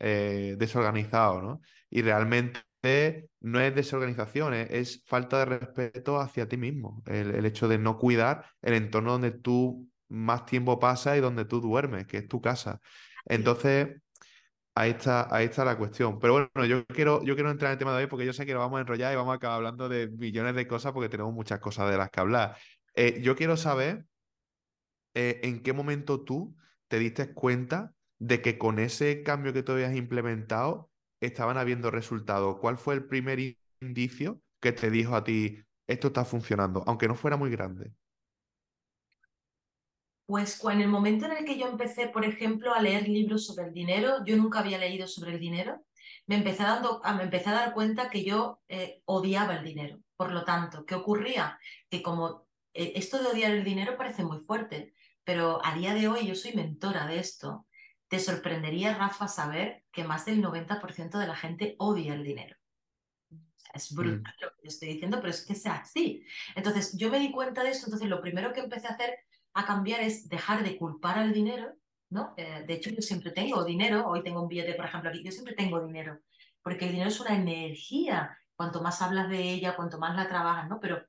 [0.00, 1.60] eh, desorganizado, ¿no?
[1.90, 7.46] Y realmente no es desorganización, es, es falta de respeto hacia ti mismo, el, el
[7.46, 12.06] hecho de no cuidar el entorno donde tú más tiempo pasas y donde tú duermes,
[12.06, 12.80] que es tu casa.
[13.24, 13.88] Entonces...
[14.74, 16.20] Ahí está, ahí está la cuestión.
[16.20, 18.46] Pero bueno, yo quiero, yo quiero entrar en el tema de hoy porque yo sé
[18.46, 21.08] que lo vamos a enrollar y vamos a acabar hablando de millones de cosas porque
[21.08, 22.56] tenemos muchas cosas de las que hablar.
[22.94, 24.04] Eh, yo quiero saber
[25.14, 26.54] eh, en qué momento tú
[26.86, 32.58] te diste cuenta de que con ese cambio que tú habías implementado estaban habiendo resultados.
[32.60, 37.08] ¿Cuál fue el primer in- indicio que te dijo a ti, esto está funcionando, aunque
[37.08, 37.92] no fuera muy grande?
[40.26, 43.66] Pues en el momento en el que yo empecé, por ejemplo, a leer libros sobre
[43.68, 45.84] el dinero, yo nunca había leído sobre el dinero,
[46.26, 50.00] me empecé, dando, a, me empecé a dar cuenta que yo eh, odiaba el dinero.
[50.16, 51.58] Por lo tanto, ¿qué ocurría?
[51.90, 54.92] Que como eh, esto de odiar el dinero parece muy fuerte,
[55.24, 57.66] pero a día de hoy yo soy mentora de esto.
[58.08, 62.56] Te sorprendería, Rafa, saber que más del 90% de la gente odia el dinero.
[63.74, 66.24] Es Mm, brutal lo que estoy diciendo, pero es que sea así.
[66.56, 69.18] Entonces, yo me di cuenta de esto, entonces lo primero que empecé a hacer,
[69.54, 71.74] a cambiar, es dejar de culpar al dinero,
[72.10, 72.34] ¿no?
[72.36, 75.32] Eh, de hecho, yo siempre tengo dinero, hoy tengo un billete, por ejemplo, aquí, yo
[75.32, 76.20] siempre tengo dinero,
[76.62, 80.68] porque el dinero es una energía, cuanto más hablas de ella, cuanto más la trabajas,
[80.68, 80.80] ¿no?
[80.80, 81.06] Pero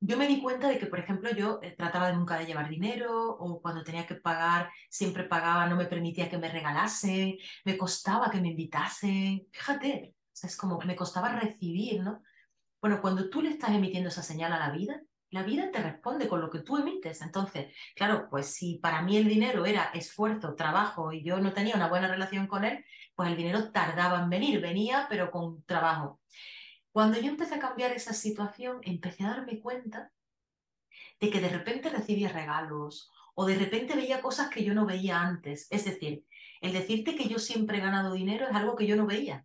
[0.00, 2.68] yo me di cuenta de que, por ejemplo, yo eh, trataba de nunca de llevar
[2.68, 7.78] dinero o cuando tenía que pagar, siempre pagaba, no me permitía que me regalase, me
[7.78, 9.46] costaba que me invitase.
[9.50, 12.22] Fíjate, o sea, es como me costaba recibir, ¿no?
[12.80, 16.28] Bueno, cuando tú le estás emitiendo esa señal a la vida, la vida te responde
[16.28, 17.20] con lo que tú emites.
[17.22, 21.74] Entonces, claro, pues si para mí el dinero era esfuerzo, trabajo y yo no tenía
[21.74, 22.84] una buena relación con él,
[23.16, 26.20] pues el dinero tardaba en venir, venía, pero con trabajo.
[26.94, 30.12] Cuando yo empecé a cambiar esa situación, empecé a darme cuenta
[31.18, 35.20] de que de repente recibía regalos o de repente veía cosas que yo no veía
[35.20, 35.66] antes.
[35.70, 36.24] Es decir,
[36.60, 39.44] el decirte que yo siempre he ganado dinero es algo que yo no veía.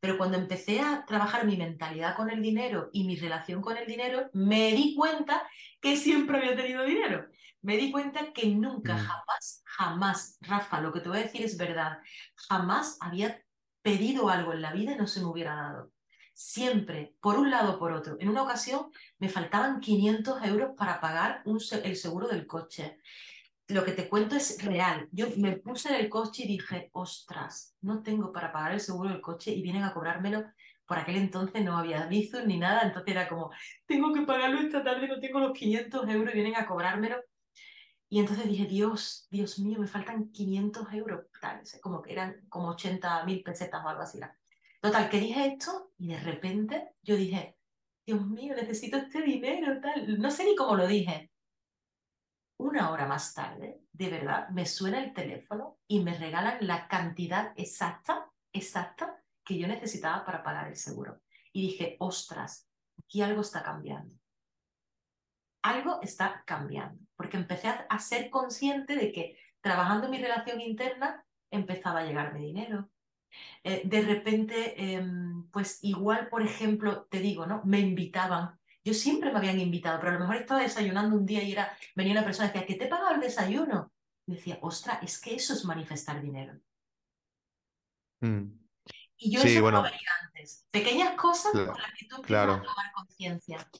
[0.00, 3.86] Pero cuando empecé a trabajar mi mentalidad con el dinero y mi relación con el
[3.86, 5.48] dinero, me di cuenta
[5.80, 7.28] que siempre había tenido dinero.
[7.60, 11.42] Me di cuenta que nunca, mm, jamás, jamás, Rafa, lo que te voy a decir
[11.42, 11.98] es verdad,
[12.34, 13.40] jamás había
[13.82, 15.92] pedido algo en la vida y no se me hubiera dado.
[16.32, 18.16] Siempre, por un lado o por otro.
[18.18, 22.98] En una ocasión me faltaban 500 euros para pagar un, el seguro del coche
[23.72, 25.08] lo que te cuento es real.
[25.12, 29.10] Yo me puse en el coche y dije, ostras, no tengo para pagar el seguro
[29.10, 30.44] del coche y vienen a cobrármelo.
[30.86, 33.50] Por aquel entonces no había Bizum ni nada, entonces era como,
[33.86, 37.16] tengo que pagarlo esta tarde, no tengo los 500 euros y vienen a cobrármelo.
[38.08, 41.26] Y entonces dije, Dios, Dios mío, me faltan 500 euros.
[41.40, 44.20] Tal, como que eran como 80 mil pesetas o algo así.
[44.82, 47.56] Total, que dije esto y de repente yo dije,
[48.04, 50.18] Dios mío, necesito este dinero, tal.
[50.18, 51.30] No sé ni cómo lo dije.
[52.58, 57.52] Una hora más tarde, de verdad, me suena el teléfono y me regalan la cantidad
[57.56, 61.20] exacta, exacta que yo necesitaba para pagar el seguro.
[61.52, 62.68] Y dije, ostras,
[62.98, 64.16] aquí algo está cambiando.
[65.62, 72.00] Algo está cambiando, porque empecé a, ser consciente de que trabajando mi relación interna empezaba
[72.00, 72.90] a llegarme dinero,
[73.64, 77.62] eh, de repente, em, pues igual, por ejemplo, te digo, ¿no?
[77.64, 78.58] Me invitaban.
[78.84, 81.76] Yo siempre me habían invitado, pero a lo mejor estaba desayunando un día y era,
[81.94, 83.92] venía una persona y decía, ¿qué te pagado el desayuno?
[84.26, 86.58] Y decía, ostras, es que eso es manifestar dinero.
[88.20, 88.62] Mm.
[89.18, 90.66] Y yo eso no veía antes.
[90.70, 93.70] Pequeñas cosas con las que tú empiezas a tomar conciencia.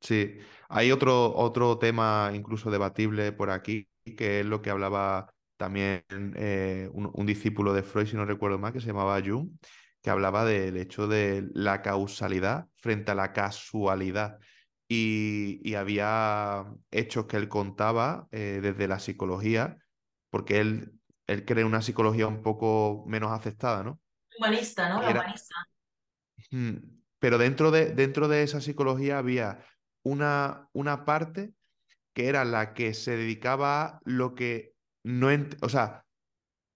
[0.00, 6.04] Sí, hay otro, otro tema incluso debatible por aquí, que es lo que hablaba también
[6.36, 9.50] eh, un, discípulo de Freud, si no recuerdo mal, que se llamaba Jung,
[10.02, 14.38] que hablaba del hecho de la causalidad frente a la casualidad.
[14.88, 19.78] Y, había hechos que él contaba eh, desde la psicología,
[20.30, 20.92] porque él,
[21.26, 24.00] él cree una psicología un poco menos aceptada, ¿no?
[24.38, 25.00] Humanista, ¿no?
[25.00, 25.54] humanista.
[27.18, 29.64] Pero dentro de, dentro de esa psicología había
[30.02, 31.54] una, una parte
[32.12, 34.73] que era la que se dedicaba a lo que
[35.04, 35.28] no,
[35.60, 36.04] o sea,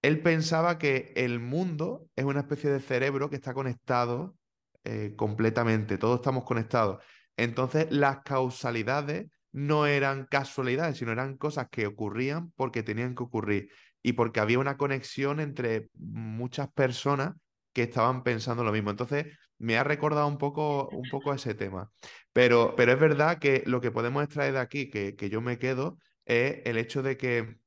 [0.03, 4.37] él pensaba que el mundo es una especie de cerebro que está conectado
[4.85, 7.03] eh, completamente, todos estamos conectados.
[7.37, 13.71] Entonces, las causalidades no eran casualidades, sino eran cosas que ocurrían porque tenían que ocurrir
[14.03, 17.35] y porque había una conexión entre muchas personas
[17.73, 18.91] que estaban pensando lo mismo.
[18.91, 19.27] Entonces,
[19.59, 21.91] me ha recordado un poco, un poco ese tema.
[22.33, 25.59] Pero, pero es verdad que lo que podemos extraer de aquí, que, que yo me
[25.59, 27.59] quedo, es el hecho de que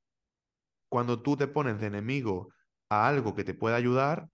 [0.92, 2.50] cuando tú te pones de enemigo
[2.90, 4.28] a algo que te puede ayudar,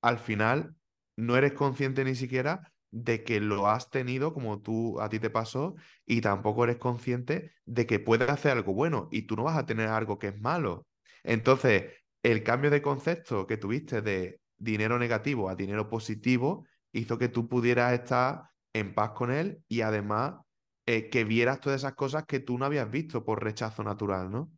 [0.00, 0.76] al final
[1.16, 5.28] no eres consciente ni siquiera de que lo has tenido como tú a ti te
[5.28, 5.74] pasó
[6.06, 9.66] y tampoco eres consciente de que puedes hacer algo bueno y tú no vas a
[9.66, 10.86] tener algo que es malo.
[11.24, 17.28] Entonces, el cambio de concepto que tuviste de dinero negativo a dinero positivo hizo que
[17.28, 20.34] tú pudieras estar en paz con él y además
[20.86, 24.52] eh, que vieras todas esas cosas que tú no habías visto por rechazo natural, ¿no?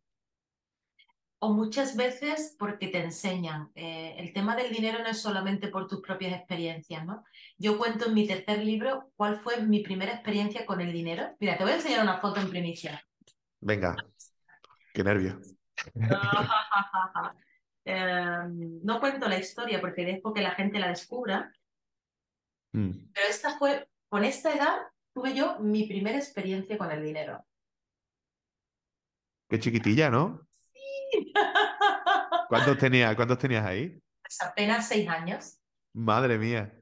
[1.39, 3.69] O muchas veces porque te enseñan.
[3.75, 7.23] Eh, el tema del dinero no es solamente por tus propias experiencias, ¿no?
[7.57, 11.35] Yo cuento en mi tercer libro cuál fue mi primera experiencia con el dinero.
[11.39, 13.03] Mira, te voy a enseñar una foto en primicia.
[13.59, 13.95] Venga,
[14.93, 15.39] qué nervio.
[17.89, 21.53] Em, no cuento la historia porque dejo que la gente la descubra.
[22.73, 23.11] Mm.
[23.13, 24.75] Pero esta fue, con esta edad,
[25.13, 27.45] tuve yo mi primera experiencia con el dinero.
[29.47, 30.46] Qué chiquitilla, ¿no?
[32.49, 33.99] ¿Cuántos tenías, ¿Cuántos tenías ahí?
[34.21, 35.59] Pues apenas seis años.
[35.93, 36.73] Madre mía.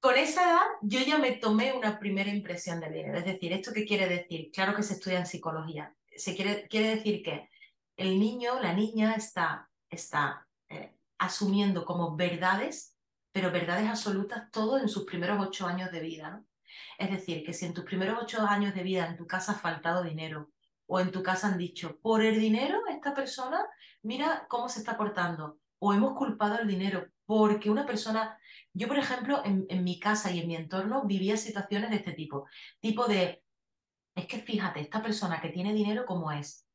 [0.00, 3.18] Con esa edad yo ya me tomé una primera impresión del dinero.
[3.18, 4.50] Es decir, ¿esto qué quiere decir?
[4.52, 5.94] Claro que se estudia en psicología.
[6.16, 7.48] Se quiere, quiere decir que
[7.96, 12.96] el niño, la niña está, está eh, asumiendo como verdades,
[13.32, 16.44] pero verdades absolutas todo en sus primeros ocho años de vida.
[16.96, 19.56] Es decir, que si en tus primeros ocho años de vida en tu casa ha
[19.56, 20.50] faltado dinero,
[20.88, 23.64] o en tu casa han dicho, por el dinero esta persona,
[24.02, 28.38] mira cómo se está portando, o hemos culpado el dinero, porque una persona,
[28.72, 32.46] yo por ejemplo, en, mi casa y en mi entorno vivía situaciones de este tipo,
[32.80, 33.44] tipo de,
[34.14, 36.66] es que fíjate, esta persona que tiene dinero, ¿cómo es?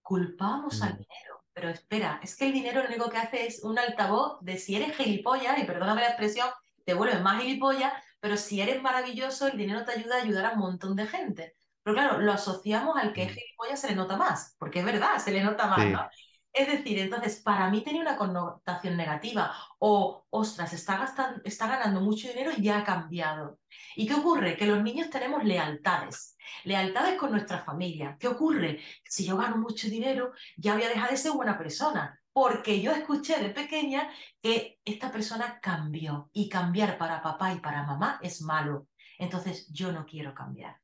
[0.00, 0.98] Culpamos al mm.
[0.98, 4.58] dinero, pero espera, es que el dinero lo único que hace es un altavoz de
[4.58, 6.48] si eres gilipollas, y perdóname la expresión,
[6.84, 10.52] te vuelves más gilipollas, pero si eres maravilloso, el dinero te ayuda a ayudar a
[10.52, 11.56] un montón de gente.
[11.82, 13.34] Pero claro, lo asociamos al que es mm.
[13.34, 16.08] gilipollas, se le nota más, porque es verdad, se le nota más, ¿no?
[16.52, 19.54] Es decir, entonces, para mí tenía una connotación negativa.
[19.78, 23.60] O, ostras, está, gastando, está ganando mucho dinero y ya ha cambiado.
[23.94, 24.56] ¿Y qué ocurre?
[24.56, 26.36] Que los niños tenemos lealtades.
[26.64, 28.16] Lealtades con nuestra familia.
[28.18, 28.80] ¿Qué ocurre?
[29.04, 32.20] Si yo gano mucho dinero, ya voy a dejar de ser buena persona.
[32.32, 34.10] Porque yo escuché de pequeña
[34.42, 36.30] que esta persona cambió.
[36.32, 38.88] Y cambiar para papá y para mamá es malo.
[39.18, 40.79] Entonces, yo no quiero cambiar.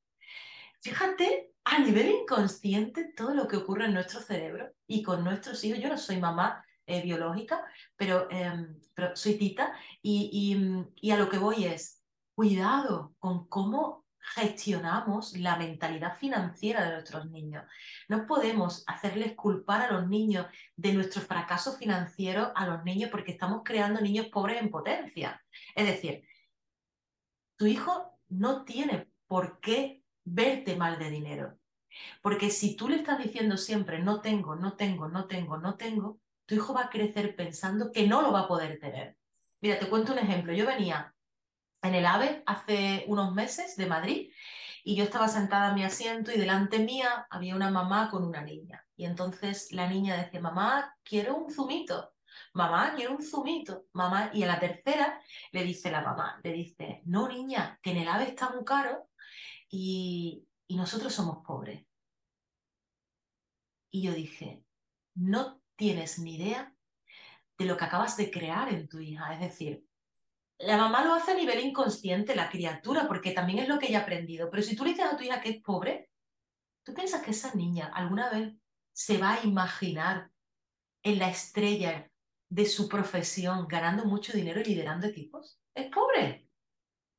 [0.81, 5.81] Fíjate a nivel inconsciente todo lo que ocurre en nuestro cerebro y con nuestros hijos.
[5.81, 7.65] Yo no soy mamá eh, biológica,
[7.97, 12.05] pero, em, pero soy tita y, y, a lo que voy es,
[12.37, 17.65] cuidado con cómo gestionamos la mentalidad financiera de nuestros niños.
[18.09, 23.33] No podemos hacerles culpar a los niños de nuestro fracaso financiero a los niños porque
[23.33, 25.43] estamos creando niños pobres en potencia.
[25.75, 26.23] Es decir,
[27.57, 31.59] tu hijo no tiene por qué verte mal de dinero.
[32.21, 36.21] Porque si tú le estás diciendo siempre no tengo, no tengo, no tengo, no tengo,
[36.45, 39.17] tu hijo va a crecer pensando que no lo va a poder tener.
[39.61, 40.53] Mira, te cuento un ejemplo.
[40.53, 41.15] Yo venía
[41.83, 44.33] en el AVE hace unos meses de Madrid
[44.85, 48.43] y yo estaba sentada en mi asiento y delante mía había una mamá con una
[48.43, 48.85] niña.
[48.97, 52.13] Y entonces la niña decía, mamá, quiero un zumito.
[52.53, 53.87] Mamá, quiero un zumito.
[53.93, 55.21] Mamá, y a la tercera
[55.53, 59.09] le dice la mamá, le dice, no niña, que en el AVE está muy caro
[59.77, 61.87] y, nosotros somos pobres.
[63.91, 64.65] Y yo dije,
[65.15, 66.75] no tienes ni idea
[67.59, 69.33] de lo que acabas de crear en tu hija.
[69.35, 69.87] Es decir,
[70.59, 74.01] la mamá lo hace a nivel inconsciente, la criatura, porque también es lo que ella
[74.01, 74.51] ha aprendido.
[74.51, 76.11] Pero si tú le dices a tu hija que es pobre,
[76.83, 78.55] ¿tú piensas que esa niña alguna vez
[78.93, 80.31] se va a imaginar
[81.03, 82.11] en la estrella
[82.49, 85.61] de su profesión ganando mucho dinero y liderando equipos?
[85.75, 86.46] Es pobre.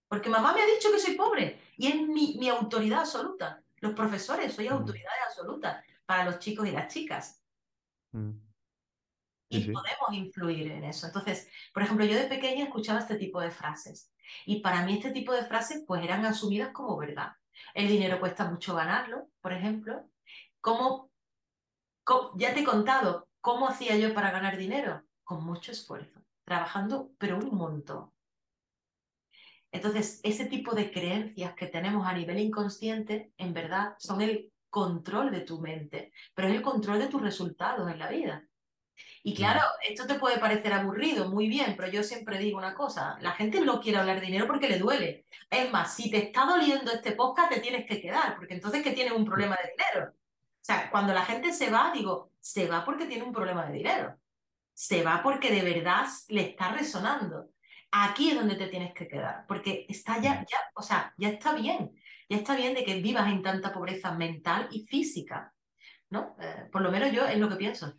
[0.08, 3.64] Porque mamá me ha dicho que soy pobre y es mi, autoridad absoluta.
[3.80, 7.44] Los profesores, soy autoridad absoluta para los chicos y las chicas.
[8.12, 8.32] Mm.
[9.50, 11.08] Y podemos influir en eso.
[11.08, 14.12] Entonces, por ejemplo, yo de pequeña escuchaba este tipo de frases.
[14.46, 17.34] Y para mí este tipo de frases pues eran asumidas como verdad.
[17.74, 20.10] El dinero cuesta mucho ganarlo, por ejemplo.
[20.60, 21.12] ¿Cómo,
[22.36, 25.04] ya te he contado cómo hacía yo para ganar dinero?
[25.24, 28.12] Con mucho esfuerzo, trabajando, pero un montón.
[29.72, 35.32] Entonces, ese tipo de creencias que tenemos a nivel inconsciente, en verdad, son el control
[35.32, 38.48] de tu mente, pero es el control de tus resultados en la vida.
[39.24, 43.18] Y claro, esto te puede parecer aburrido, muy bien, pero yo siempre digo una cosa,
[43.22, 45.26] la gente no quiere hablar de dinero porque le duele.
[45.50, 48.92] Es más, si te está doliendo este podcast, te tienes que quedar, porque entonces que
[48.92, 50.12] tienes un problema de dinero.
[50.12, 53.74] O sea, cuando la gente se va, digo, se va porque tiene un problema de
[53.74, 54.18] dinero.
[54.74, 57.50] Se va porque de verdad le está resonando.
[57.92, 61.54] Aquí es donde te tienes que quedar, porque está ya, ya, o sea, ya está
[61.54, 61.92] bien.
[62.30, 65.54] Ya está bien de que vivas en tanta pobreza mental y física,
[66.10, 66.36] ¿no?
[66.42, 67.94] Eh, por lo menos yo es lo que pienso.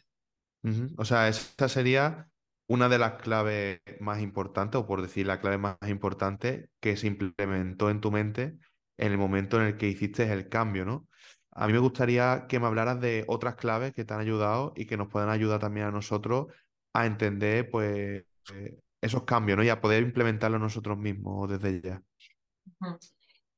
[0.99, 2.29] O sea, esta sería
[2.67, 7.07] una de las claves más importantes, o por decir la clave más importante, que se
[7.07, 8.59] implementó en tu mente
[8.99, 11.09] en el momento en el que hiciste el cambio, ¿no?
[11.53, 14.87] A mí me gustaría que me hablaras de otras claves que te han ayudado y
[14.87, 16.49] que nos puedan ayudar también a nosotros
[16.93, 18.25] a entender, pues,
[18.55, 19.65] eh, esos cambios, ¿no?
[19.65, 22.03] Y a poder implementarlos nosotros mismos desde ya.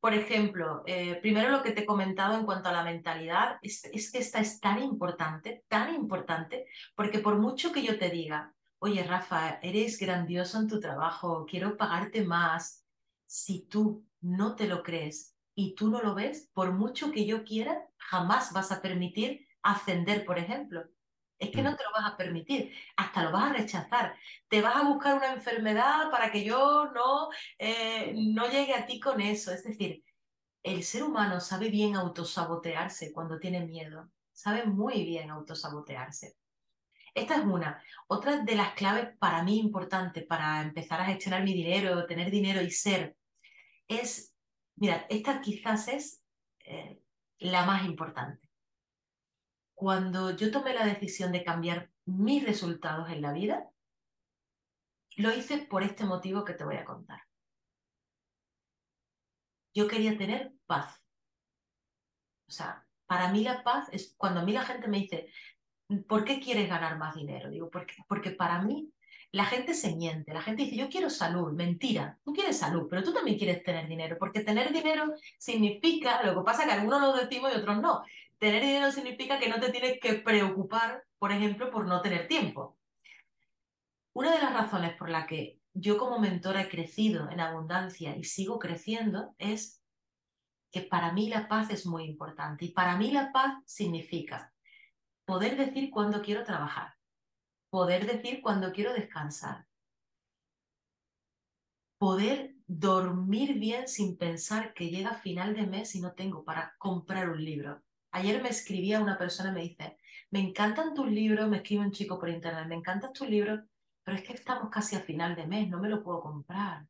[0.00, 4.11] Por ejemplo, eh, primero lo que te he comentado en cuanto a la mentalidad es,
[4.11, 9.03] que esta es tan importante, tan importante, porque por mucho que yo te diga, oye
[9.03, 12.87] Rafa, eres grandioso en tu trabajo, quiero pagarte más,
[13.26, 17.44] si tú no te lo crees y tú no lo ves, por mucho que yo
[17.44, 20.85] quiera, jamás vas a permitir ascender, por ejemplo.
[21.40, 21.76] Es que no mm.
[21.76, 24.14] te lo vas a permitir, hasta lo vas a rechazar.
[24.46, 29.00] Te vas a buscar una enfermedad para que yo no, eh, no llegue a ti
[29.00, 29.50] con eso.
[29.50, 30.05] Es decir,
[30.62, 34.11] el ser humano sabe bien autosabotearse cuando tiene miedo.
[34.33, 36.37] Sabe muy bien autosabotearse.
[37.14, 37.83] Esta es una.
[38.07, 42.61] Otra de las claves para mí importante para empezar a gestionar mi dinero, tener dinero
[42.61, 43.16] y ser,
[43.88, 44.35] es,
[44.76, 46.22] mira, esta quizás es
[46.61, 47.00] eh,
[47.38, 48.49] la más importante
[49.80, 53.70] cuando yo tomé la decisión de cambiar mis resultados en la vida,
[55.16, 57.22] lo hice por este motivo que te voy a contar.
[59.72, 61.02] Yo quería tener paz.
[62.46, 65.32] O sea, para mí la paz es cuando a mí la gente me dice,
[66.06, 67.48] ¿por qué quieres ganar más dinero?
[67.48, 68.92] Digo, porque, porque para mí
[69.32, 73.02] la gente se miente, la gente dice, yo quiero salud, mentira, tú quieres salud, pero
[73.02, 77.00] tú también quieres tener dinero, porque tener dinero significa, lo que pasa es que algunos
[77.00, 78.02] lo decimos y otros no,
[78.40, 82.79] tener dinero significa que no te tienes que preocupar, por ejemplo, por no tener tiempo.
[84.14, 88.24] Una de las razones por la que yo como mentora he crecido en abundancia y
[88.24, 89.85] sigo creciendo es
[90.72, 92.64] que para mí la paz es muy importante.
[92.64, 94.53] Y para mí la paz significa
[95.26, 96.94] poder decir cuándo quiero trabajar,
[97.68, 99.66] poder decir cuándo quiero descansar,
[101.99, 107.28] poder dormir bien sin pensar que llega final de mes y no tengo para comprar
[107.28, 107.82] un libro.
[108.12, 109.96] Ayer me escribía una persona me dice,
[110.30, 113.61] me encantan tus libros, me escribe un chico por internet, me encantan tus libros,
[114.02, 116.86] pero es que estamos casi a final de mes, no me lo puedo comprar.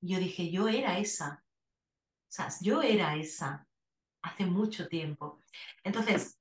[0.00, 1.44] Y yo dije, yo era esa.
[2.28, 3.66] O sea, yo era esa
[4.22, 5.40] hace mucho tiempo.
[5.82, 6.38] Entonces,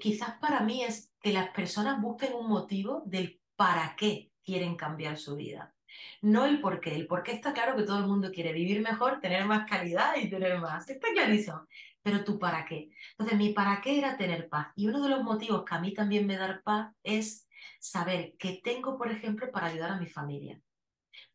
[0.00, 5.18] quizás para mí es que las personas busquen un motivo del para qué quieren cambiar
[5.18, 5.74] su vida.
[6.22, 6.94] No el por qué.
[6.94, 10.16] El por qué está claro que todo el mundo quiere vivir mejor, tener más calidad
[10.16, 10.88] y tener más.
[10.88, 11.66] Está clarísimo.
[12.02, 12.90] Pero tú para qué.
[13.10, 14.68] Entonces, mi para qué era tener paz.
[14.76, 18.60] Y uno de los motivos que a mí también me da paz es saber que
[18.62, 20.60] tengo, por ejemplo, para ayudar a mi familia.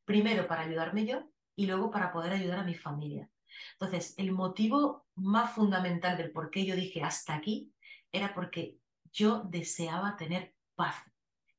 [0.05, 3.30] Primero para ayudarme yo y luego para poder ayudar a mi familia.
[3.74, 7.72] Entonces, el motivo más fundamental del por qué yo dije hasta aquí
[8.11, 8.78] era porque
[9.11, 10.95] yo deseaba tener paz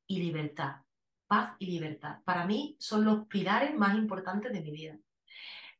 [0.07, 0.81] y libertad.
[1.27, 2.21] Paz y libertad.
[2.23, 4.97] Para mí son los pilares más importantes de mi vida.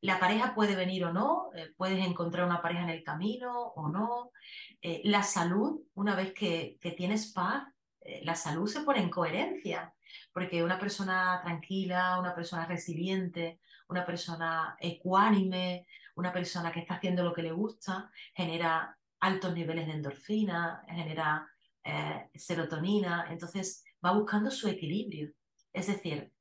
[0.05, 3.89] La pareja puede venir o no, eh, puedes encontrar una pareja en el camino o
[3.89, 4.31] no.
[4.79, 7.63] Eh, la salud, una vez que, que tienes paz,
[8.01, 9.95] eh, la salud se pone en coherencia,
[10.31, 17.23] porque una persona tranquila, una persona resiliente, una persona ecuánime, una persona que está haciendo
[17.23, 21.49] lo que le gusta, genera altos niveles de endorfina, genera
[22.33, 25.31] serotonina, entonces va buscando su equilibrio.
[25.71, 26.31] Es decir,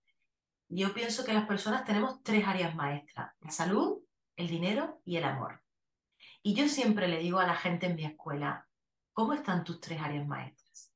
[0.76, 4.02] yo pienso que las personas tenemos tres áreas maestras, la salud,
[4.36, 5.62] el dinero y el amor.
[6.42, 8.68] Y yo siempre le digo a la gente en mi escuela,
[9.12, 10.92] ¿cómo están tus tres áreas maestras?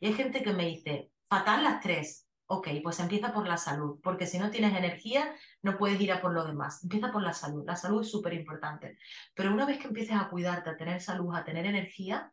[0.00, 2.26] Y hay gente que me dice, fatal las tres.
[2.50, 6.22] Ok, pues empieza por la salud, porque si no tienes energía, no puedes ir a
[6.22, 6.82] por lo demás.
[6.82, 7.62] Empieza por la salud.
[7.66, 8.96] La salud es súper importante.
[9.34, 12.32] Pero una vez que empieces a cuidarte, a tener salud, a tener energía,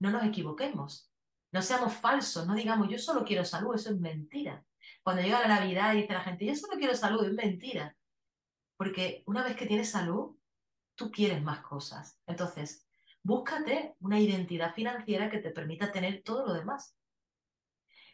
[0.00, 1.10] no nos equivoquemos.
[1.52, 4.62] No seamos falsos, no digamos, yo solo quiero salud, eso es mentira.
[5.06, 7.96] Cuando llega la Navidad y dice la gente, yo solo quiero salud, es mentira.
[8.76, 10.36] Porque una vez que tienes salud,
[10.96, 12.18] tú quieres más cosas.
[12.26, 12.88] Entonces,
[13.22, 16.96] búscate una identidad financiera que te permita tener todo lo demás.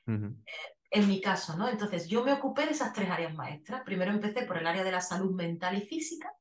[0.06, 0.44] Eh,
[0.90, 1.66] en mi caso, ¿no?
[1.66, 3.84] Entonces, yo me ocupé de esas tres áreas maestras.
[3.84, 6.36] Primero empecé por el área de la salud mental y física.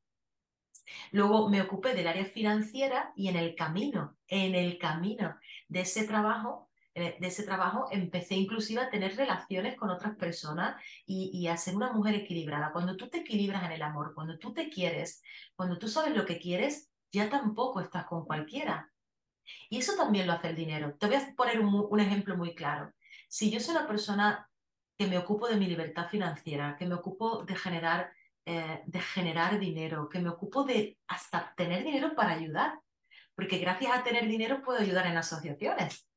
[1.13, 5.39] Luego me ocupé del área financiera y en el camino, en el camino
[5.69, 11.31] de ese trabajo, de ese trabajo empecé inclusive a tener relaciones con otras personas y,
[11.33, 12.71] y, a ser una mujer equilibrada.
[12.73, 15.23] Cuando tú te equilibras en el amor, cuando tú te quieres,
[15.55, 18.91] cuando tú sabes lo que quieres, ya tampoco estás con cualquiera.
[19.69, 20.95] Y eso también lo hace el dinero.
[20.97, 22.91] Te voy a poner un, un ejemplo muy claro.
[23.29, 24.49] Si yo soy una persona
[24.97, 28.11] que me ocupo de mi libertad financiera, que me ocupo de generar,
[28.45, 32.79] eh, de generar dinero, que me ocupo de hasta tener dinero para ayudar,
[33.33, 36.10] porque gracias a tener dinero puedo ayudar en asociaciones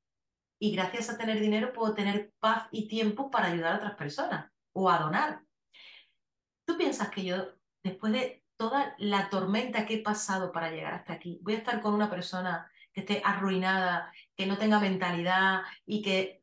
[0.59, 4.51] y gracias a tener dinero puedo tener paz y tiempo para ayudar a otras personas
[4.73, 5.43] o a donar.
[6.67, 7.37] ¿Tú piensas que yo,
[7.83, 11.81] después de toda la tormenta que he pasado para llegar hasta aquí, voy a estar
[11.81, 16.43] con una persona que esté arruinada, que no tenga mentalidad y que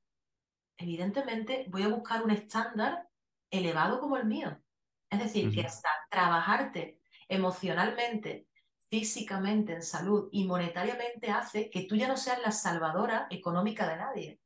[0.77, 3.07] evidentemente voy a buscar un estándar
[3.49, 4.61] elevado como el mío.
[5.09, 8.47] Es decir, que hasta trabajarte emocionalmente,
[8.91, 13.95] físicamente, en salud y monetariamente hace que tú ya no seas la salvadora económica de
[13.95, 14.39] nadie.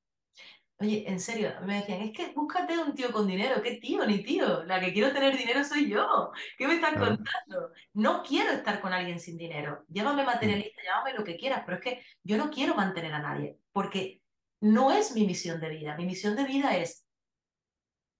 [0.78, 3.62] Oye, en serio, me decían, es que búscate un tío con dinero.
[3.64, 4.64] ¿Qué tío ni tío?
[4.66, 6.32] La que quiero tener dinero soy yo.
[6.58, 7.72] ¿Qué me estás contando?
[7.94, 9.84] No quiero estar con alguien sin dinero.
[9.88, 10.26] Llámame mm.
[10.26, 14.22] materialista, llámame lo que quieras, pero es que yo no quiero mantener a nadie, porque
[14.62, 15.96] no es mi misión de vida.
[15.96, 17.08] Mi misión de vida es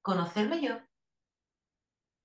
[0.02, 0.80] conocerme yo,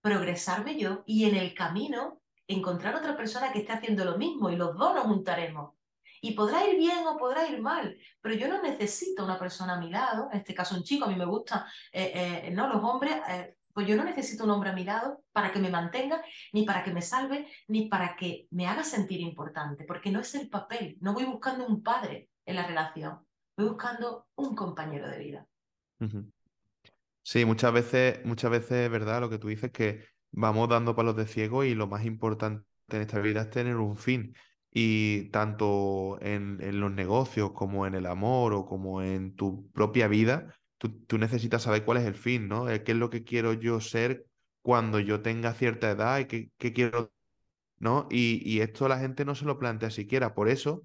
[0.00, 2.19] progresarme yo y en el camino
[2.54, 5.74] encontrar otra persona que esté haciendo lo mismo y los dos nos juntaremos.
[6.22, 9.80] Y podrá ir bien o podrá ir mal, pero yo no necesito una persona a
[9.80, 12.82] mi lado, en este caso un chico, a mí me gusta, eh, eh, no, los
[12.84, 16.22] hombres, eh, pues yo no necesito un hombre a mi lado para que me mantenga,
[16.52, 20.34] ni para que me salve, ni para que me haga sentir importante, porque no es
[20.34, 23.20] el papel, no voy buscando un padre en la relación,
[23.56, 25.46] buscando un compañero de vida.
[27.22, 31.16] Sí, muchas veces, muchas veces es verdad lo que tú dices, que vamos dando palos
[31.16, 34.34] de ciego y lo más importante en esta vida es tener un fin.
[34.72, 40.54] Y tanto en, los negocios como en el amor o como en tu propia vida,
[40.78, 42.68] tú, necesitas saber cuál es el fin, ¿no?
[42.68, 44.26] Eh, ¿Qué es lo que quiero yo ser
[44.62, 47.12] cuando yo tenga cierta edad y qué, qué quiero,
[47.78, 48.06] ¿no?
[48.10, 50.34] Y, y, esto la gente no se lo plantea siquiera.
[50.34, 50.84] Por eso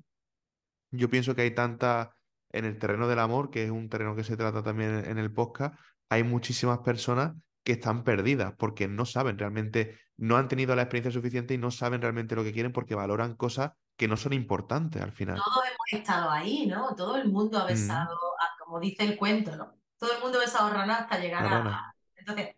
[0.91, 2.15] yo pienso que hay tanta
[2.51, 5.31] en el terreno del amor, que es un terreno que se trata también en el
[5.31, 5.75] podcast,
[6.09, 7.35] hay muchísimas personas
[7.65, 11.71] que están perdidas porque no saben realmente, no han tenido la experiencia suficiente y no
[11.71, 15.41] saben realmente lo que quieren porque valoran cosas que no son importantes al final.
[15.43, 16.93] Todos hemos estado ahí, ¿no?
[16.95, 18.15] Todo el mundo ha besado,
[18.63, 19.73] como dice el cuento, ¿no?
[19.97, 21.95] Todo el mundo ha besado rana hasta llegar a...
[22.15, 22.55] Entonces,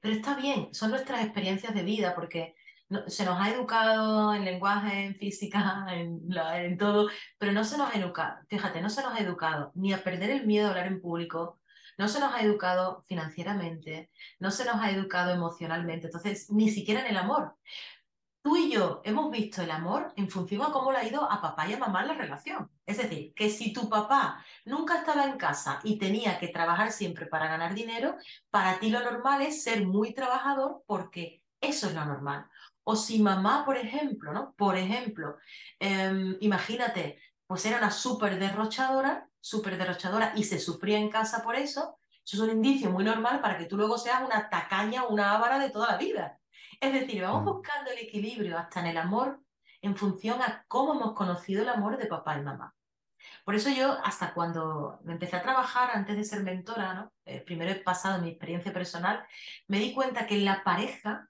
[0.00, 2.56] pero está bien, son nuestras experiencias de vida porque
[3.06, 6.20] se nos ha educado en lenguaje, en física, en,
[6.54, 7.08] en, todo,
[7.38, 10.30] pero no se nos ha educado, fíjate, no se nos ha educado ni a perder
[10.30, 11.59] el miedo a hablar en público,
[12.00, 17.00] no se nos ha educado financieramente, no se nos ha educado emocionalmente, entonces ni siquiera
[17.02, 17.56] en el amor.
[18.42, 21.42] tú y yo hemos visto el amor en función a cómo le ha ido a
[21.42, 22.70] papá y a mamá la relación.
[22.86, 27.26] Es decir, que si tu papá nunca estaba en casa y tenía que trabajar siempre
[27.26, 28.16] para ganar dinero,
[28.48, 32.46] para ti lo normal es ser muy trabajador porque eso es lo normal.
[32.82, 34.54] O si mamá, por ejemplo, ¿no?
[34.56, 35.36] Por ejemplo,
[35.78, 41.56] eh, imagínate, pues era una súper derrochadora, súper derrochadora y se sufría en casa por
[41.56, 45.12] eso, eso es un indicio muy normal para que tú luego seas una tacaña o
[45.12, 46.38] una ávara de toda la vida.
[46.80, 47.46] Es decir, vamos Mm.
[47.46, 49.40] buscando el equilibrio hasta en el amor
[49.82, 52.74] en función a cómo hemos conocido el amor de papá y mamá.
[53.44, 57.12] Por eso yo, hasta cuando me empecé a trabajar antes de ser mentora, ¿no?
[57.24, 59.24] Eh, primero he pasado mi experiencia personal,
[59.68, 61.28] me di cuenta que en la pareja,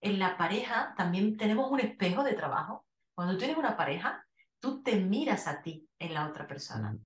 [0.00, 2.84] en la pareja también tenemos un espejo de trabajo.
[3.14, 4.26] Cuando tú tienes una pareja,
[4.58, 6.96] tú te miras a ti en la otra persona.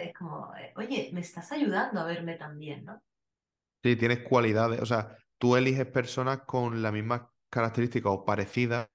[0.00, 3.02] Es como, eh, oye, me estás ayudando a verme también, ¿no?
[3.82, 8.88] Sí, tienes cualidades, o sea, tú eliges personas con las mismas características o parecidas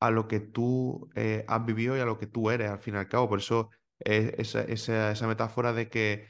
[0.00, 2.94] a lo que tú eh, has vivido y a lo que tú eres, al fin
[2.94, 3.28] y al cabo.
[3.28, 3.70] Por eso
[4.00, 6.28] esa, esa- esa metáfora de que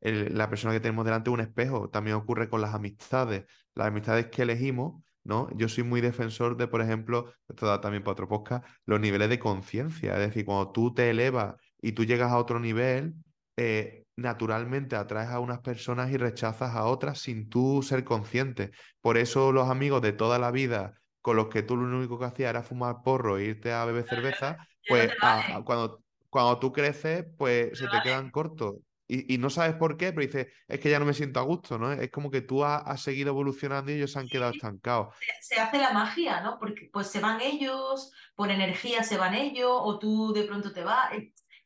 [0.00, 3.44] la persona que tenemos delante es un espejo, también ocurre con las amistades.
[3.74, 5.48] Las amistades que elegimos, ¿no?
[5.56, 9.28] Yo soy muy defensor de, por ejemplo, esto da también para otro podcast, los niveles
[9.30, 10.14] de conciencia.
[10.14, 13.14] Es decir, cuando tú te elevas y tú llegas a otro nivel,
[13.56, 18.70] eh, naturalmente atraes a unas personas y rechazas a otras sin tú ser consciente.
[19.00, 22.24] Por eso los amigos de toda la vida con los que tú lo único que
[22.26, 26.58] hacías era fumar porro e irte a beber cerveza, pues a- a- vale, cuando, cuando
[26.58, 28.02] tú creces, pues no se te vale.
[28.02, 28.76] quedan cortos.
[29.08, 31.42] Y, y no sabes por qué, pero dices, es que ya no me siento a
[31.44, 31.92] gusto, ¿no?
[31.92, 35.14] Es como que tú has, has seguido evolucionando y ellos se han quedado estancados.
[35.18, 36.58] se, se hace la magia, ¿no?
[36.58, 40.84] Porque pues se van ellos, por energía se van ellos, o tú de pronto te
[40.84, 41.12] vas.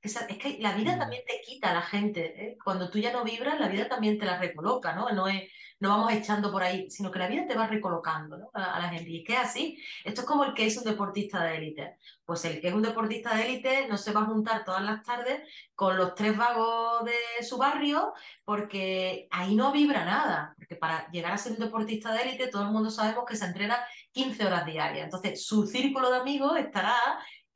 [0.02, 2.34] Es, que la vida Mm, también te quita a la gente.
[2.42, 2.58] ¿eh?
[2.64, 5.10] Cuando tú ya no vibras, la vida también te la recoloca, ¿no?
[5.10, 8.50] No es, no vamos echando por ahí, sino que la vida te va recolocando, ¿no?
[8.54, 9.10] A, a la gente.
[9.10, 9.78] Y es que es así.
[10.04, 11.96] Esto es como el que es un deportista de élite.
[12.24, 15.02] Pues el que es un deportista de élite no se va a juntar todas las
[15.02, 15.42] tardes
[15.74, 18.12] con los tres vagos de su barrio
[18.44, 20.54] porque ahí no vibra nada.
[20.56, 23.44] Porque para llegar a ser un deportista de élite, todo el mundo sabemos que se
[23.44, 23.78] entrena
[24.12, 25.04] 15 horas diarias.
[25.04, 26.96] Entonces, su círculo de amigos estará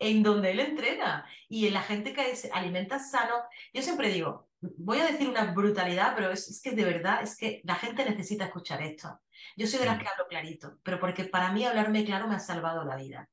[0.05, 3.37] en donde él entrena y en la gente que se alimenta sano.
[3.73, 7.37] Yo siempre digo, voy a decir una brutalidad, pero es, es que de verdad, es
[7.37, 9.21] que la gente necesita escuchar esto.
[9.57, 12.35] Yo soy de las mm, que hablo clarito, pero porque para mí hablarme claro me
[12.35, 13.29] ha salvado la vida.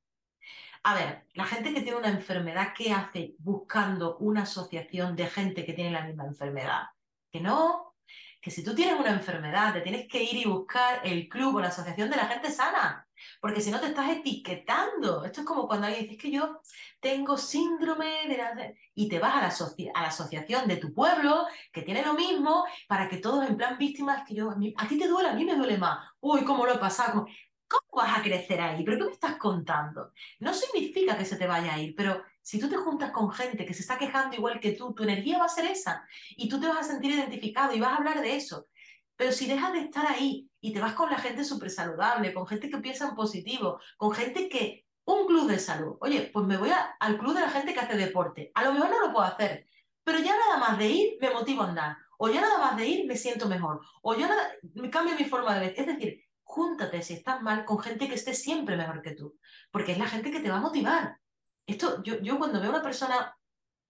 [0.83, 5.65] A ver, la gente que tiene una enfermedad, ¿qué hace buscando una asociación de gente
[5.65, 6.83] que tiene la misma enfermedad?
[7.31, 7.95] Que no,
[8.41, 11.59] que si tú tienes una enfermedad, te tienes que ir y buscar el club o
[11.59, 13.07] la asociación de la gente sana,
[13.41, 15.25] porque si no te estás etiquetando.
[15.25, 16.61] Esto es como cuando alguien dice "Es que yo
[17.01, 18.73] tengo síndrome de la...
[18.95, 22.13] y te vas a la, asoci- a la asociación de tu pueblo que tiene lo
[22.13, 25.43] mismo para que todos en plan víctimas, que yo, a, ti te duele, a mí
[25.45, 26.07] me duele más.
[26.21, 27.25] Uy, cómo lo he pasado.
[27.67, 28.83] ¿Cómo vas a crecer ahí?
[28.83, 30.11] ¿Pero qué me estás contando?
[30.39, 33.65] No significa que se te vaya a ir, pero si tú te juntas con gente
[33.65, 36.59] que se está quejando igual que tú, tu energía va a ser esa y tú
[36.59, 38.67] te vas a sentir identificado y vas a hablar de eso.
[39.21, 42.47] Pero si dejas de estar ahí y te vas con la gente súper saludable, con
[42.47, 44.87] gente que piensa en positivo, con gente que...
[45.05, 45.95] Un club de salud.
[46.01, 48.49] Oye, pues me voy a- al club de la gente que hace deporte.
[48.55, 49.67] A lo mejor no lo puedo hacer,
[50.03, 51.97] pero ya nada más de ir me motivo a andar.
[52.17, 53.81] O ya nada más de ir me siento mejor.
[54.01, 54.53] O yo nada,
[54.91, 55.73] cambio mi forma de ver.
[55.77, 59.37] Es decir, júntate si estás mal con gente que esté siempre mejor que tú,
[59.69, 61.15] porque es la gente que te va a motivar.
[61.67, 63.35] Esto, yo, cuando veo una persona,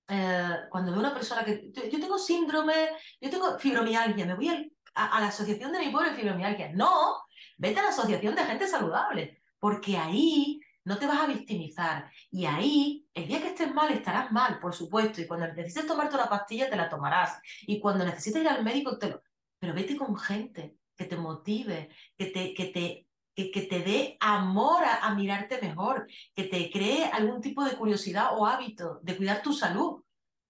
[0.10, 2.90] eh, cuando veo una persona que, yo tengo síndrome,
[3.22, 6.72] yo tengo fibromialgia, me voy al- a, a la asociación de mi pobre fibromialgia.
[6.74, 7.24] No,
[7.58, 12.12] vete a la asociación de gente saludable, porque ahí no te vas a victimizar.
[12.30, 15.22] Y ahí, el día que estés mal, estarás mal, por supuesto.
[15.22, 17.39] Y cuando necesites tomarte una pastilla, te la tomarás.
[17.62, 19.22] Y cuando necesites ir al médico, te lo...
[19.60, 24.18] Pero vete con gente que te motive, que te, que te, que, que te dé
[24.20, 29.42] amor a, mirarte mejor, que te cree algún tipo de curiosidad o hábito de cuidar
[29.42, 30.04] tu salud.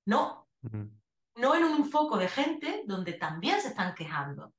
[0.06, 0.48] No.
[1.36, 4.54] No en un foco de gente donde también se están quejando.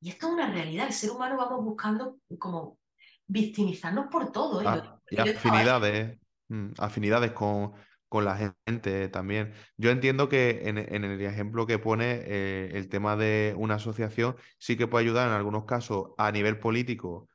[0.00, 0.86] Y esto es una realidad.
[0.86, 2.78] El ser humano vamos buscando como
[3.26, 4.60] victimizarnos por todo.
[4.60, 4.64] ¿eh?
[4.64, 7.72] Yo, Ah, y yo afinidades, mm, afinidades con,
[8.08, 9.52] con la gente también.
[9.76, 14.36] Yo entiendo que en, en el ejemplo que pone eh, el tema de una asociación
[14.58, 17.28] sí que puede ayudar en algunos casos a nivel político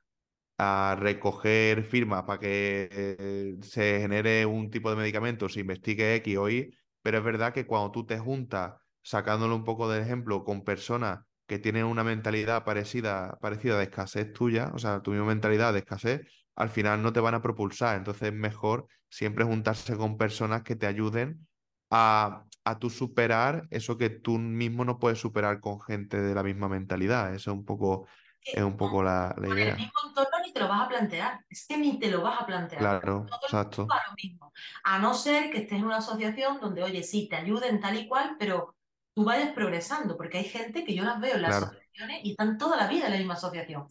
[0.57, 6.37] a recoger firmas para que eh, se genere un tipo de medicamento, se investigue X
[6.37, 10.43] o Y, pero es verdad que cuando tú te juntas, sacándolo un poco de ejemplo,
[10.43, 15.25] con personas que tienen una mentalidad parecida, parecida de escasez tuya, o sea, tu misma
[15.27, 16.21] mentalidad de escasez,
[16.55, 17.97] al final no te van a propulsar.
[17.97, 21.47] Entonces es mejor siempre juntarse con personas que te ayuden
[21.89, 26.43] a, a tú superar eso que tú mismo no puedes superar con gente de la
[26.43, 27.33] misma mentalidad.
[27.33, 28.07] Eso es un poco,
[28.43, 31.39] es un poco la, la Con el mismo entorno ni te lo vas a plantear,
[31.49, 32.79] es que ni te lo vas a plantear.
[32.79, 33.87] Claro, Todo exacto.
[33.89, 34.51] a lo mismo.
[34.83, 38.07] A no ser que estés en una asociación donde, oye, sí, te ayuden tal y
[38.07, 38.75] cual, pero
[39.13, 41.65] tú vayas progresando, porque hay gente que yo las veo en las Claro.
[41.67, 43.87] asociaciones y están toda la vida en la misma asociación.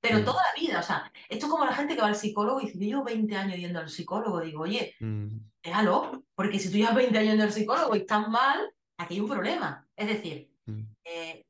[0.00, 2.16] Pero toda Mm, la vida, o sea, esto es como la gente que va al
[2.16, 5.28] psicólogo y dice, yo llevo 20 años yendo al psicólogo, digo, oye, mm,
[5.62, 9.20] déjalo, porque si tú llevas 20 años yendo al psicólogo y estás mal, aquí hay
[9.20, 9.86] un problema.
[9.96, 10.82] Es decir, mm.
[11.04, 11.43] eh,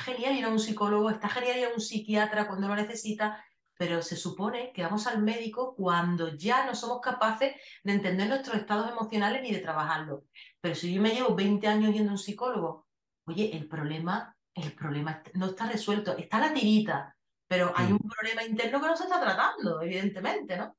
[0.00, 3.44] genial ir a un psicólogo, está genial ir a un psiquiatra cuando lo necesita,
[3.78, 8.56] pero se supone que vamos al médico cuando ya no somos capaces de entender nuestros
[8.56, 10.24] estados emocionales ni de trabajarlos.
[10.60, 12.86] Pero si yo me llevo 20 años yendo a un psicólogo,
[13.26, 17.16] oye, el problema, el problema no está resuelto, está la tirita,
[17.48, 18.08] pero hay un mm.
[18.08, 20.76] problema interno que no se está tratando, evidentemente, ¿no?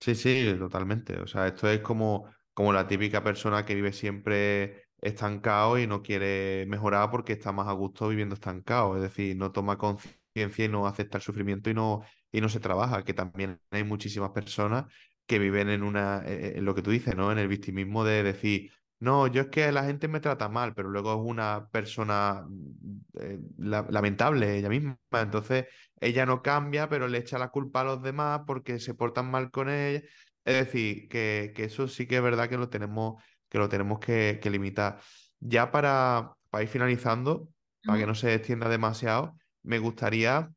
[0.00, 1.20] Sí, sí, totalmente.
[1.20, 6.02] O sea, esto es como, como la típica persona que vive siempre estancado y no
[6.02, 8.96] quiere mejorar porque está más a gusto viviendo estancado.
[8.96, 12.60] Es decir, no toma conciencia y no acepta el sufrimiento y no, y no se
[12.60, 13.04] trabaja.
[13.04, 14.86] Que también hay muchísimas personas
[15.26, 17.32] que viven en una, eh, en lo que tú dices, ¿no?
[17.32, 20.88] En el victimismo de decir, no, yo es que la gente me trata mal, pero
[20.90, 24.98] luego es una persona mm, eh, la- lamentable ella misma.
[25.12, 25.66] Entonces
[26.00, 29.50] ella no cambia, pero le echa la culpa a los demás porque se portan mal
[29.50, 30.02] con ella.
[30.44, 33.22] Es decir, que, que eso sí que es verdad que lo tenemos
[33.52, 34.98] que, lo tenemos que, que limitar.
[35.38, 37.50] Ya para, para ir finalizando,
[37.84, 40.50] para que no se extienda demasiado, me gustaría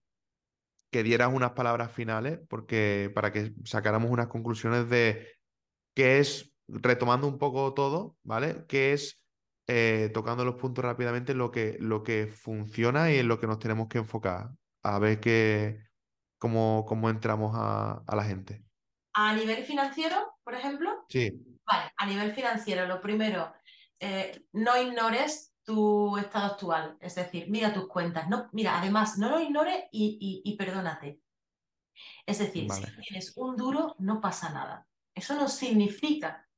[0.91, 5.28] que dieras unas palabras finales, porque para que sacáramos unas conclusiones de
[5.93, 8.64] qué es, retomando un poco todo, ¿vale?
[8.70, 9.22] ¿Qué es,
[9.68, 13.60] eh, tocando los puntos rápidamente, lo que, lo que funciona y en lo que nos
[13.60, 14.52] tenemos que enfocar?
[14.84, 15.82] A ver qué,
[16.38, 18.64] cómo, cómo entramos a, a la gente.
[19.14, 23.53] A nivel financiero, por ejemplo, Sí, Vale, a nivel financiero, lo primero,
[23.99, 28.30] eh, no ignores tu estado actual, es decir, mira tus cuentas.
[28.30, 31.22] No, mira, además, no lo ignores y, y- y perdónate.
[32.26, 32.97] Es decir, si vale.
[33.01, 34.88] tienes un duro, no pasa nada.
[35.13, 36.49] Eso no significa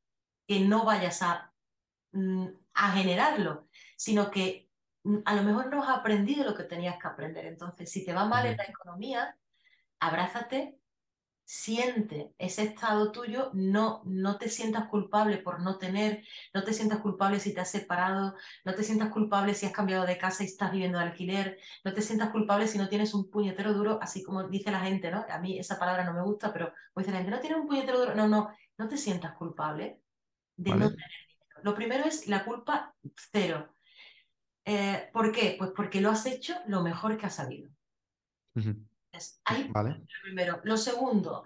[0.47, 1.53] que no vayas a,
[2.11, 4.69] mm, a generarlo, sino que
[5.03, 7.45] mm, a lo mejor no has aprendido lo que tenías que aprender.
[7.45, 9.37] Entonces, si te va mal en la economía,
[9.99, 10.76] abrázate
[11.49, 16.99] siente ese estado tuyo, no, no te sientas culpable por no tener, no te sientas
[16.99, 18.35] culpable si te has separado,
[18.65, 21.93] no te sientas culpable si has cambiado de casa y estás viviendo de alquiler, no
[21.93, 25.25] te sientas culpable si no tienes un puñetero duro, así como dice la gente, ¿no?
[25.29, 27.67] A mí esa palabra no me gusta, pero pues dice la gente, no tienes un
[27.67, 30.01] puñetero duro, no, no, no te sientas culpable
[30.57, 31.61] de no tener dinero.
[31.63, 32.93] Lo primero es la culpa
[33.31, 33.73] cero.
[34.65, 35.55] Eh, ¿por qué?
[35.57, 37.69] Pues porque lo has hecho lo mejor que has sabido.
[39.45, 40.05] Ahí, Vale.
[40.23, 40.61] primero.
[40.63, 41.43] Lo segundo,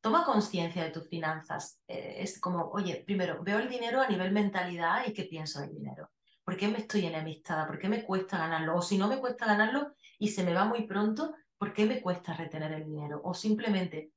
[0.00, 1.80] toma conciencia de tus finanzas.
[1.88, 5.74] Eh, es como, oye, primero, veo el dinero a nivel mentalidad y qué pienso del
[5.74, 6.10] dinero.
[6.44, 7.66] ¿Por qué me estoy enemistada?
[7.66, 8.76] ¿Por qué me cuesta ganarlo?
[8.76, 12.02] O si no me cuesta ganarlo y se me va muy pronto, ¿por qué me
[12.02, 13.22] cuesta retener el dinero?
[13.24, 14.12] O simplemente,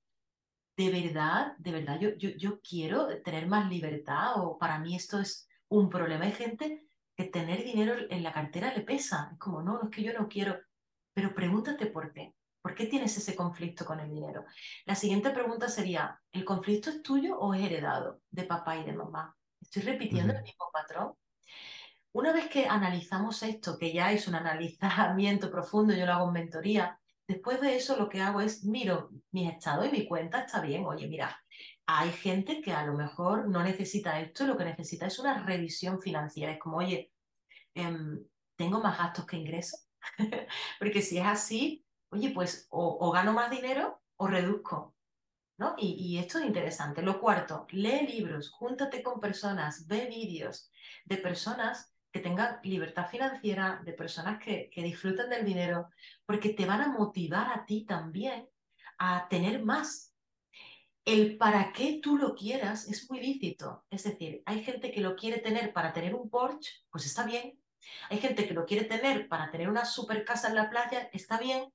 [0.76, 5.20] de verdad, de verdad, yo, yo, yo quiero tener más libertad o para mí esto
[5.20, 6.26] es un problema.
[6.26, 6.86] Hay gente
[7.16, 9.30] que tener dinero en la cartera le pesa.
[9.32, 10.60] Es como, no, no es que yo no quiero,
[11.14, 12.36] pero pregúntate por qué.
[12.68, 14.44] ¿Por qué tienes ese conflicto con el dinero?
[14.84, 18.92] La siguiente pregunta sería, ¿el conflicto es tuyo o es heredado de papá y de
[18.92, 19.38] mamá?
[19.62, 21.14] ¿Estoy repitiendo el mismo patrón?
[22.12, 26.34] Una vez que analizamos esto, que ya es un analizamiento profundo, yo lo hago en
[26.34, 30.60] mentoría, después de eso lo que hago es miro mi estado y mi cuenta está
[30.60, 30.86] bien.
[30.86, 31.42] Oye, mira,
[31.86, 36.02] hay gente que a lo mejor no necesita esto, lo que necesita es una revisión
[36.02, 36.52] financiera.
[36.52, 37.14] Es como, oye,
[37.76, 38.26] em,
[38.58, 39.88] tengo más gastos que ingresos.
[40.80, 44.96] Porque si es así, oye, pues o, gano más dinero o reduzco.
[45.58, 45.76] ¿no?
[45.78, 47.02] Y, y esto es interesante.
[47.02, 50.72] Lo cuarto, lee libros, júntate con personas, ve vídeos
[51.06, 55.90] de personas que tengan libertad financiera, de personas que, que disfruten del dinero,
[56.26, 58.48] porque te van a motivar a ti también
[58.98, 60.14] a tener más.
[61.06, 63.86] El para qué tú lo quieras es muy lícito.
[63.90, 67.60] Es decir, hay gente que lo quiere tener para tener un Porsche, pues está bien.
[68.10, 71.38] Hay gente que lo quiere tener para tener una super casa en la playa, está
[71.38, 71.72] bien.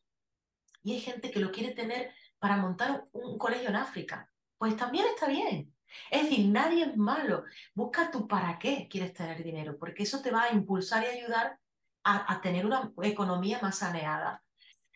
[0.83, 4.28] Y hay gente que lo quiere tener para montar un, colegio en África.
[4.59, 5.74] Pues también está bien.
[6.11, 7.45] Es decir, nadie es malo.
[7.74, 11.59] Busca tu para qué quieres tener dinero, porque eso te va a impulsar y ayudar
[12.05, 14.43] a, a tener una economía más saneada.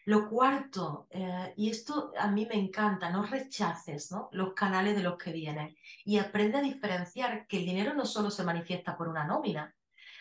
[0.07, 4.29] Lo cuarto, eh, y esto a mí me encanta, no rechaces ¿no?
[4.31, 8.31] los canales de los que vienen y aprende a diferenciar que el dinero no solo
[8.31, 9.75] se manifiesta por una nómina.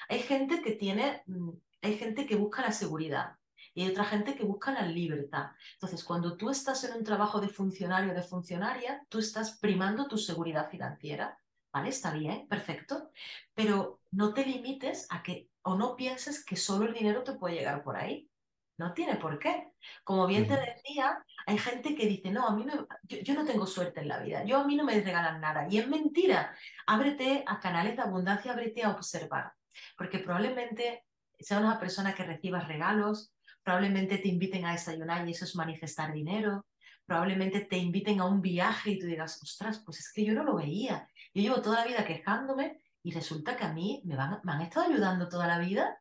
[0.09, 1.49] Hay gente que tiene, mm,
[1.83, 3.35] hay gente que busca la seguridad
[3.75, 5.51] y hay otra gente que busca la libertad.
[5.73, 10.07] Entonces, cuando tú estás en un trabajo de funcionario o de funcionaria, tú estás primando
[10.07, 11.37] tu seguridad financiera,
[11.73, 11.89] ¿vale?
[11.89, 13.11] Está bien, perfecto,
[13.53, 17.55] pero no te limites a que o no pienses que solo el dinero te puede
[17.55, 18.29] llegar por ahí.
[18.77, 19.71] No tiene por qué.
[20.03, 23.45] Como bien te decía, hay gente que dice, no, a mí no, yo, yo no
[23.45, 25.67] tengo suerte en la vida, yo a mí no me regalan nada.
[25.69, 26.55] Y es mentira.
[26.87, 29.53] Ábrete a canales de abundancia, ábrete a observar.
[29.97, 31.05] Porque probablemente
[31.39, 33.34] sea una persona que recibas regalos,
[33.65, 36.65] probablemente te inviten a desayunar y eso es manifestar dinero,
[37.05, 40.45] probablemente te inviten a un viaje y tú digas, ostras, pues es que yo no
[40.45, 41.09] lo veía.
[41.33, 45.27] Yo llevo toda la vida quejándome y resulta que a mí me, han estado ayudando
[45.27, 45.99] toda la vida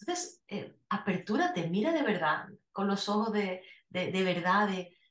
[0.00, 4.68] entonces, eh, apertúrate, mira de verdad, con los ojos de, de, verdad,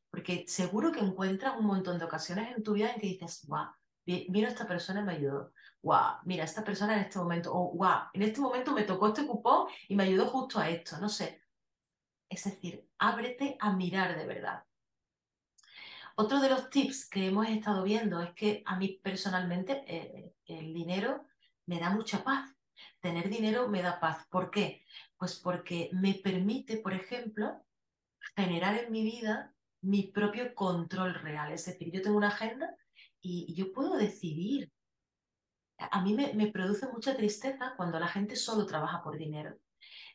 [0.10, 3.68] porque seguro que encuentras un montón de ocasiones en tu vida en que dices, guau,
[4.06, 8.08] mira esta persona y me ayudó, guau, mira esta persona en este momento, o guau,
[8.14, 11.44] en este momento me tocó este cupón y me ayudó justo a esto, no sé.
[12.30, 14.64] Es decir, ábrete a mirar de verdad.
[16.16, 20.74] Otro de los tips que hemos estado viendo es que a mí personalmente eh, el
[20.74, 21.26] dinero
[21.66, 22.54] me da mucha paz.
[23.00, 24.28] Tener dinero me da paz.
[24.30, 24.84] ¿Por qué?
[25.18, 27.64] Pues porque me permite, por ejemplo,
[28.36, 31.52] generar en mi vida mi propio control real.
[31.52, 32.76] Es decir, yo tengo una agenda
[33.22, 34.72] y, yo puedo decidir.
[35.78, 39.58] A mí me, produce mucha tristeza cuando la gente solo trabaja por dinero.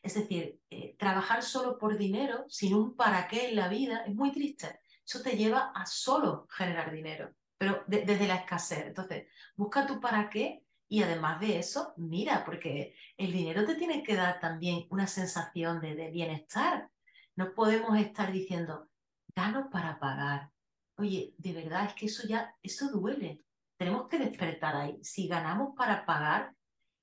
[0.05, 4.13] Es decir, eh, trabajar solo por dinero, sin un para qué en la vida, es
[4.13, 4.79] muy triste.
[5.03, 8.85] Eso te lleva a solo generar dinero, pero de, desde la escasez.
[8.85, 9.25] Entonces,
[9.55, 14.15] busca tu para qué y además de eso, mira, porque el dinero te tiene que
[14.15, 16.87] dar también una sensación de, bienestar.
[17.35, 18.87] No podemos estar diciendo,
[19.35, 20.51] gano para pagar.
[20.97, 23.43] Oye, de verdad es que eso ya, eso duele.
[23.75, 24.99] Tenemos que despertar ahí.
[25.01, 26.53] Si ganamos para pagar,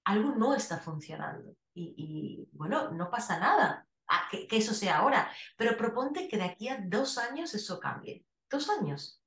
[0.05, 1.57] algo no está funcionando.
[1.74, 3.86] Y, bueno, no pasa nada
[4.30, 8.24] que, que, eso sea ahora, pero proponte que de aquí a dos años eso cambie.
[8.50, 9.22] Dos años.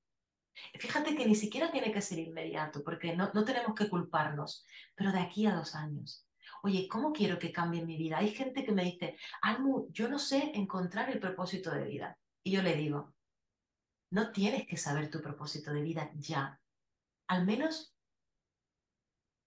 [0.75, 4.65] Fíjate que ni siquiera tiene que ser inmediato, porque no, no tenemos que culparnos,
[4.95, 6.25] pero de aquí a dos años.
[6.63, 8.17] Oye, ¿cómo quiero que cambie mi vida?
[8.17, 12.17] Hay gente que me dice, Almu, yo no sé encontrar el propósito de vida.
[12.43, 13.13] Y yo le digo,
[14.11, 16.59] no tienes que saber tu propósito de vida ya.
[17.27, 17.95] Al menos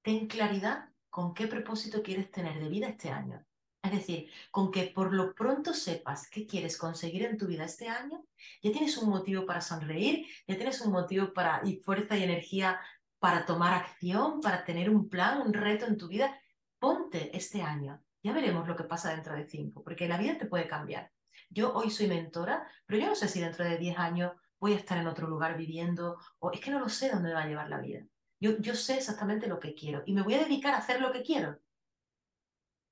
[0.03, 3.45] ten claridad con qué propósito quieres tener de vida este año.
[3.83, 7.89] Es decir, con que por lo pronto sepas qué quieres conseguir en tu vida este
[7.89, 8.25] año,
[8.63, 12.81] ya tienes un motivo para sonreír, ya tienes un motivo para y fuerza y energía
[13.19, 16.39] para tomar acción, para tener un plan, un reto en tu vida.
[16.79, 18.03] Ponte este año.
[18.23, 21.13] Ya veremos lo que pasa dentro de cinco, porque la vida te puede cambiar.
[21.49, 24.77] Yo hoy soy mentora, pero yo no sé si dentro de diez años voy a
[24.77, 27.47] estar en otro lugar viviendo, o es que no lo sé dónde me va a
[27.47, 28.05] llevar la vida.
[28.41, 31.13] Yo, yo sé exactamente lo que quiero y me voy a dedicar a hacer lo
[31.13, 31.59] que quiero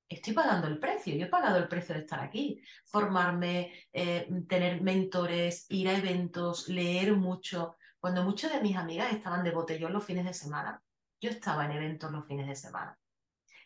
[0.08, 4.80] estoy pagando el precio, yo he pagado el precio de estar aquí, formarme, eh, tener
[4.80, 7.76] mentores, ir a eventos, leer mucho.
[7.98, 10.82] Cuando muchas de mis amigas estaban de botellón los fines de semana,
[11.20, 12.98] yo estaba en eventos los fines de semana.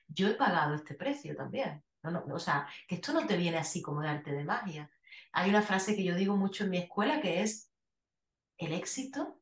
[0.07, 1.85] Yo he pagado este precio también.
[2.03, 4.91] No, no, o sea, que esto no te viene así como de arte de magia.
[5.33, 7.71] Hay una frase que yo digo mucho en mi escuela que es,
[8.57, 9.41] el éxito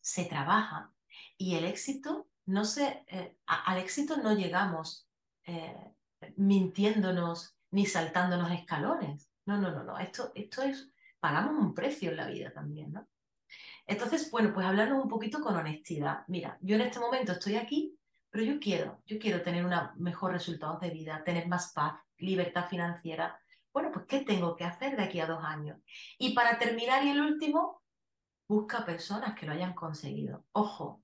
[0.00, 0.92] se trabaja
[1.38, 5.08] y el éxito no se, eh, al éxito no llegamos
[5.44, 5.94] eh,
[6.36, 9.30] mintiéndonos ni saltándonos escalones.
[9.46, 9.98] No, no, no, no.
[9.98, 13.08] Esto, esto es, pagamos un precio en la vida también, ¿no?
[13.86, 16.24] Entonces, bueno, pues hablarnos un poquito con honestidad.
[16.26, 17.98] Mira, yo en este momento estoy aquí,
[18.30, 22.68] pero yo quiero, yo quiero tener una mejor resultados de vida, tener más paz, libertad
[22.68, 23.40] financiera.
[23.72, 25.78] Bueno, pues ¿qué tengo que hacer de aquí a dos años?
[26.18, 27.82] Y para terminar y el último,
[28.46, 30.44] busca personas que lo hayan conseguido.
[30.52, 31.02] Ojo,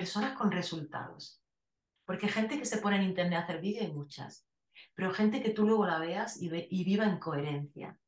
[0.00, 1.42] personas con resultados.
[2.06, 4.46] Porque gente que se pone en internet a hacer vídeos hay muchas,
[4.94, 6.48] pero gente que tú luego la veas y,
[6.84, 7.98] viva en coherencia,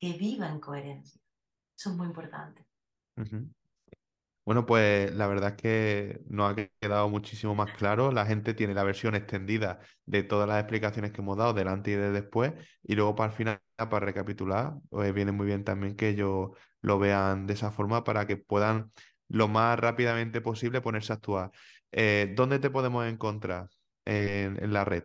[0.00, 1.20] que viva en coherencia.
[1.76, 2.64] Eso es muy importante.
[4.46, 8.10] Bueno, pues la verdad es que nos ha quedado muchísimo más claro.
[8.10, 11.94] La gente tiene la versión extendida de todas las explicaciones que hemos dado delante y
[11.94, 12.54] de después.
[12.82, 16.50] Y luego para el final, para recapitular, pues viene muy bien también que ellos
[16.80, 18.90] lo vean de esa forma para que puedan
[19.30, 21.50] lo más rápidamente posible ponerse a actuar.
[21.92, 23.68] Eh, ¿Dónde te podemos encontrar
[24.04, 25.04] en, en, la red?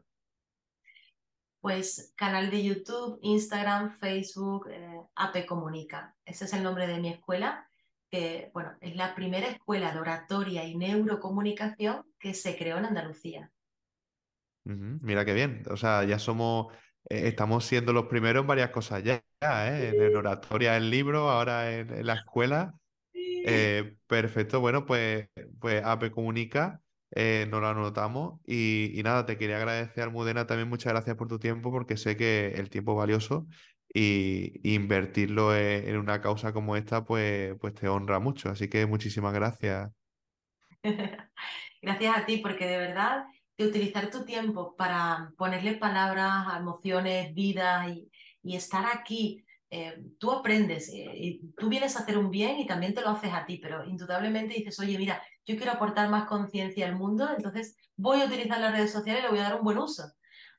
[1.62, 6.16] Pues canal de YouTube, Instagram, Facebook, eh, AP Comunica.
[6.26, 7.70] Ese es el nombre de mi escuela,
[8.10, 13.52] que bueno, es la primera escuela de oratoria y neurocomunicación que se creó en Andalucía.
[14.66, 15.00] Uh -huh.
[15.02, 16.74] Mira qué bien, o sea, ya somos,
[17.10, 19.94] eh, estamos siendo los primeros en varias cosas ya, ¿eh?
[19.96, 22.74] en oratoria, en libro, ahora en, en la escuela.
[23.48, 25.30] Eh, perfecto, bueno, pues,
[25.60, 26.82] pues AP Comunica,
[27.12, 28.40] eh, nos lo anotamos.
[28.46, 32.18] Y, y, nada, te quería agradecer, Almudena, también muchas gracias por tu tiempo, porque sé
[32.18, 33.46] que el tiempo es valioso
[33.94, 38.50] y, y invertirlo en, en, una causa como esta, pues, pues te honra mucho.
[38.50, 39.92] Así que muchísimas gracias.
[41.82, 43.26] gracias a ti, porque de verdad,
[43.58, 49.45] de utilizar tu tiempo para ponerle palabras a emociones, vidas y, y estar aquí.
[49.70, 53.10] Eh, tú aprendes, eh, y tú vienes a hacer un bien y también te lo
[53.10, 57.28] haces a ti, pero indudablemente dices, oye, mira, yo quiero aportar más conciencia al mundo,
[57.36, 60.04] entonces voy a utilizar las redes sociales y le voy a dar un buen uso.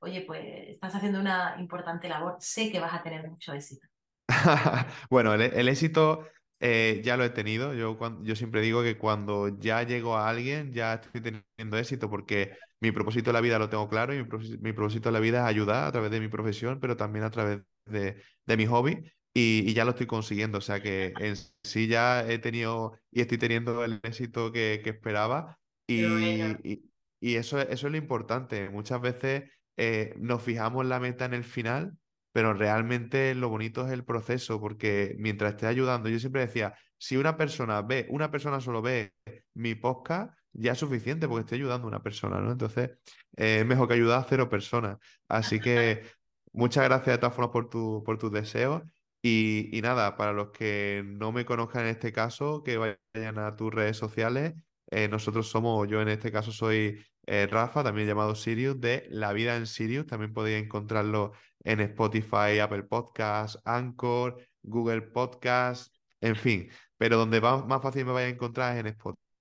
[0.00, 3.86] Oye, pues estás haciendo una importante labor, sé que vas a tener mucho éxito.
[5.11, 6.26] Bueno, el, éxito
[6.61, 7.74] eh, ya lo he tenido.
[7.74, 12.11] Yo, cuan- yo siempre digo que cuando ya llego a alguien, ya estoy teniendo éxito
[12.11, 15.12] porque mi propósito en la vida lo tengo claro y mi, propósito mi propósito en
[15.14, 18.57] la vida es ayudar a través de mi profesión, pero también a través de, de
[18.57, 20.59] mi hobby y, y ya lo estoy consiguiendo.
[20.59, 24.91] O sea que en sí ya he tenido y estoy teniendo el éxito que, que
[24.91, 26.59] esperaba bueno.
[26.62, 28.68] y, y- eso, es- eso es lo importante.
[28.70, 29.45] Muchas veces
[29.77, 31.97] eh, nos fijamos la meta en el final
[32.33, 37.16] pero realmente lo bonito es el proceso, porque mientras esté ayudando, yo siempre decía, si
[37.16, 39.14] una persona ve, una persona solo ve
[39.55, 42.52] mi podcast, ya es suficiente porque estoy ayudando a una persona, ¿no?
[42.52, 42.90] Entonces,
[43.36, 44.98] eh, es mejor que ayudar a cero personas.
[45.28, 46.02] Así que
[46.52, 48.82] muchas gracias de todas formas por tu, por tus deseos.
[49.22, 53.57] Y, y nada, para los que no me conozcan en este caso, que vayan a
[53.57, 54.54] tus redes sociales.
[54.90, 59.32] Eh, nosotros somos, yo en este caso soy eh, Rafa, también llamado Sirius, de La
[59.32, 60.07] Vida en Sirius.
[60.07, 61.32] También podéis encontrarlo
[61.64, 66.68] en Spotify, Apple Podcasts, Anchor, Google Podcasts, en fin.
[66.96, 68.86] Pero donde va- más fácil me vaya a encontrar es en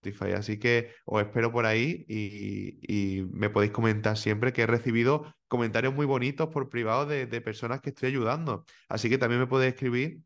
[0.09, 0.33] Spotify.
[0.33, 5.33] Así que os espero por ahí y, y me podéis comentar siempre que he recibido
[5.47, 8.65] comentarios muy bonitos por privado de, de personas que estoy ayudando.
[8.89, 10.21] Así que también me podéis escribir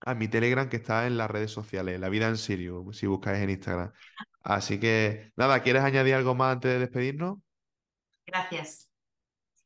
[0.00, 3.40] a mi Telegram que está en las redes sociales, La Vida en Sirio, si buscáis
[3.40, 3.92] en Instagram.
[4.42, 7.38] Así que nada, ¿quieres añadir algo más antes de despedirnos?
[8.26, 8.90] Gracias.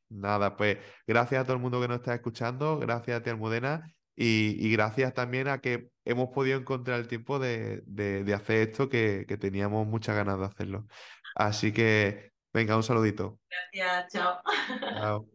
[0.09, 0.77] Nada, pues
[1.07, 4.71] gracias a todo el mundo que nos está escuchando, gracias a ti, Almudena, y, y
[4.71, 9.25] gracias también a que hemos podido encontrar el tiempo de, de- de hacer esto que,
[9.27, 10.87] que teníamos muchas ganas de hacerlo.
[11.35, 13.39] Así que, venga, un saludito.
[13.73, 14.41] Gracias, chao.
[14.93, 15.34] Chao.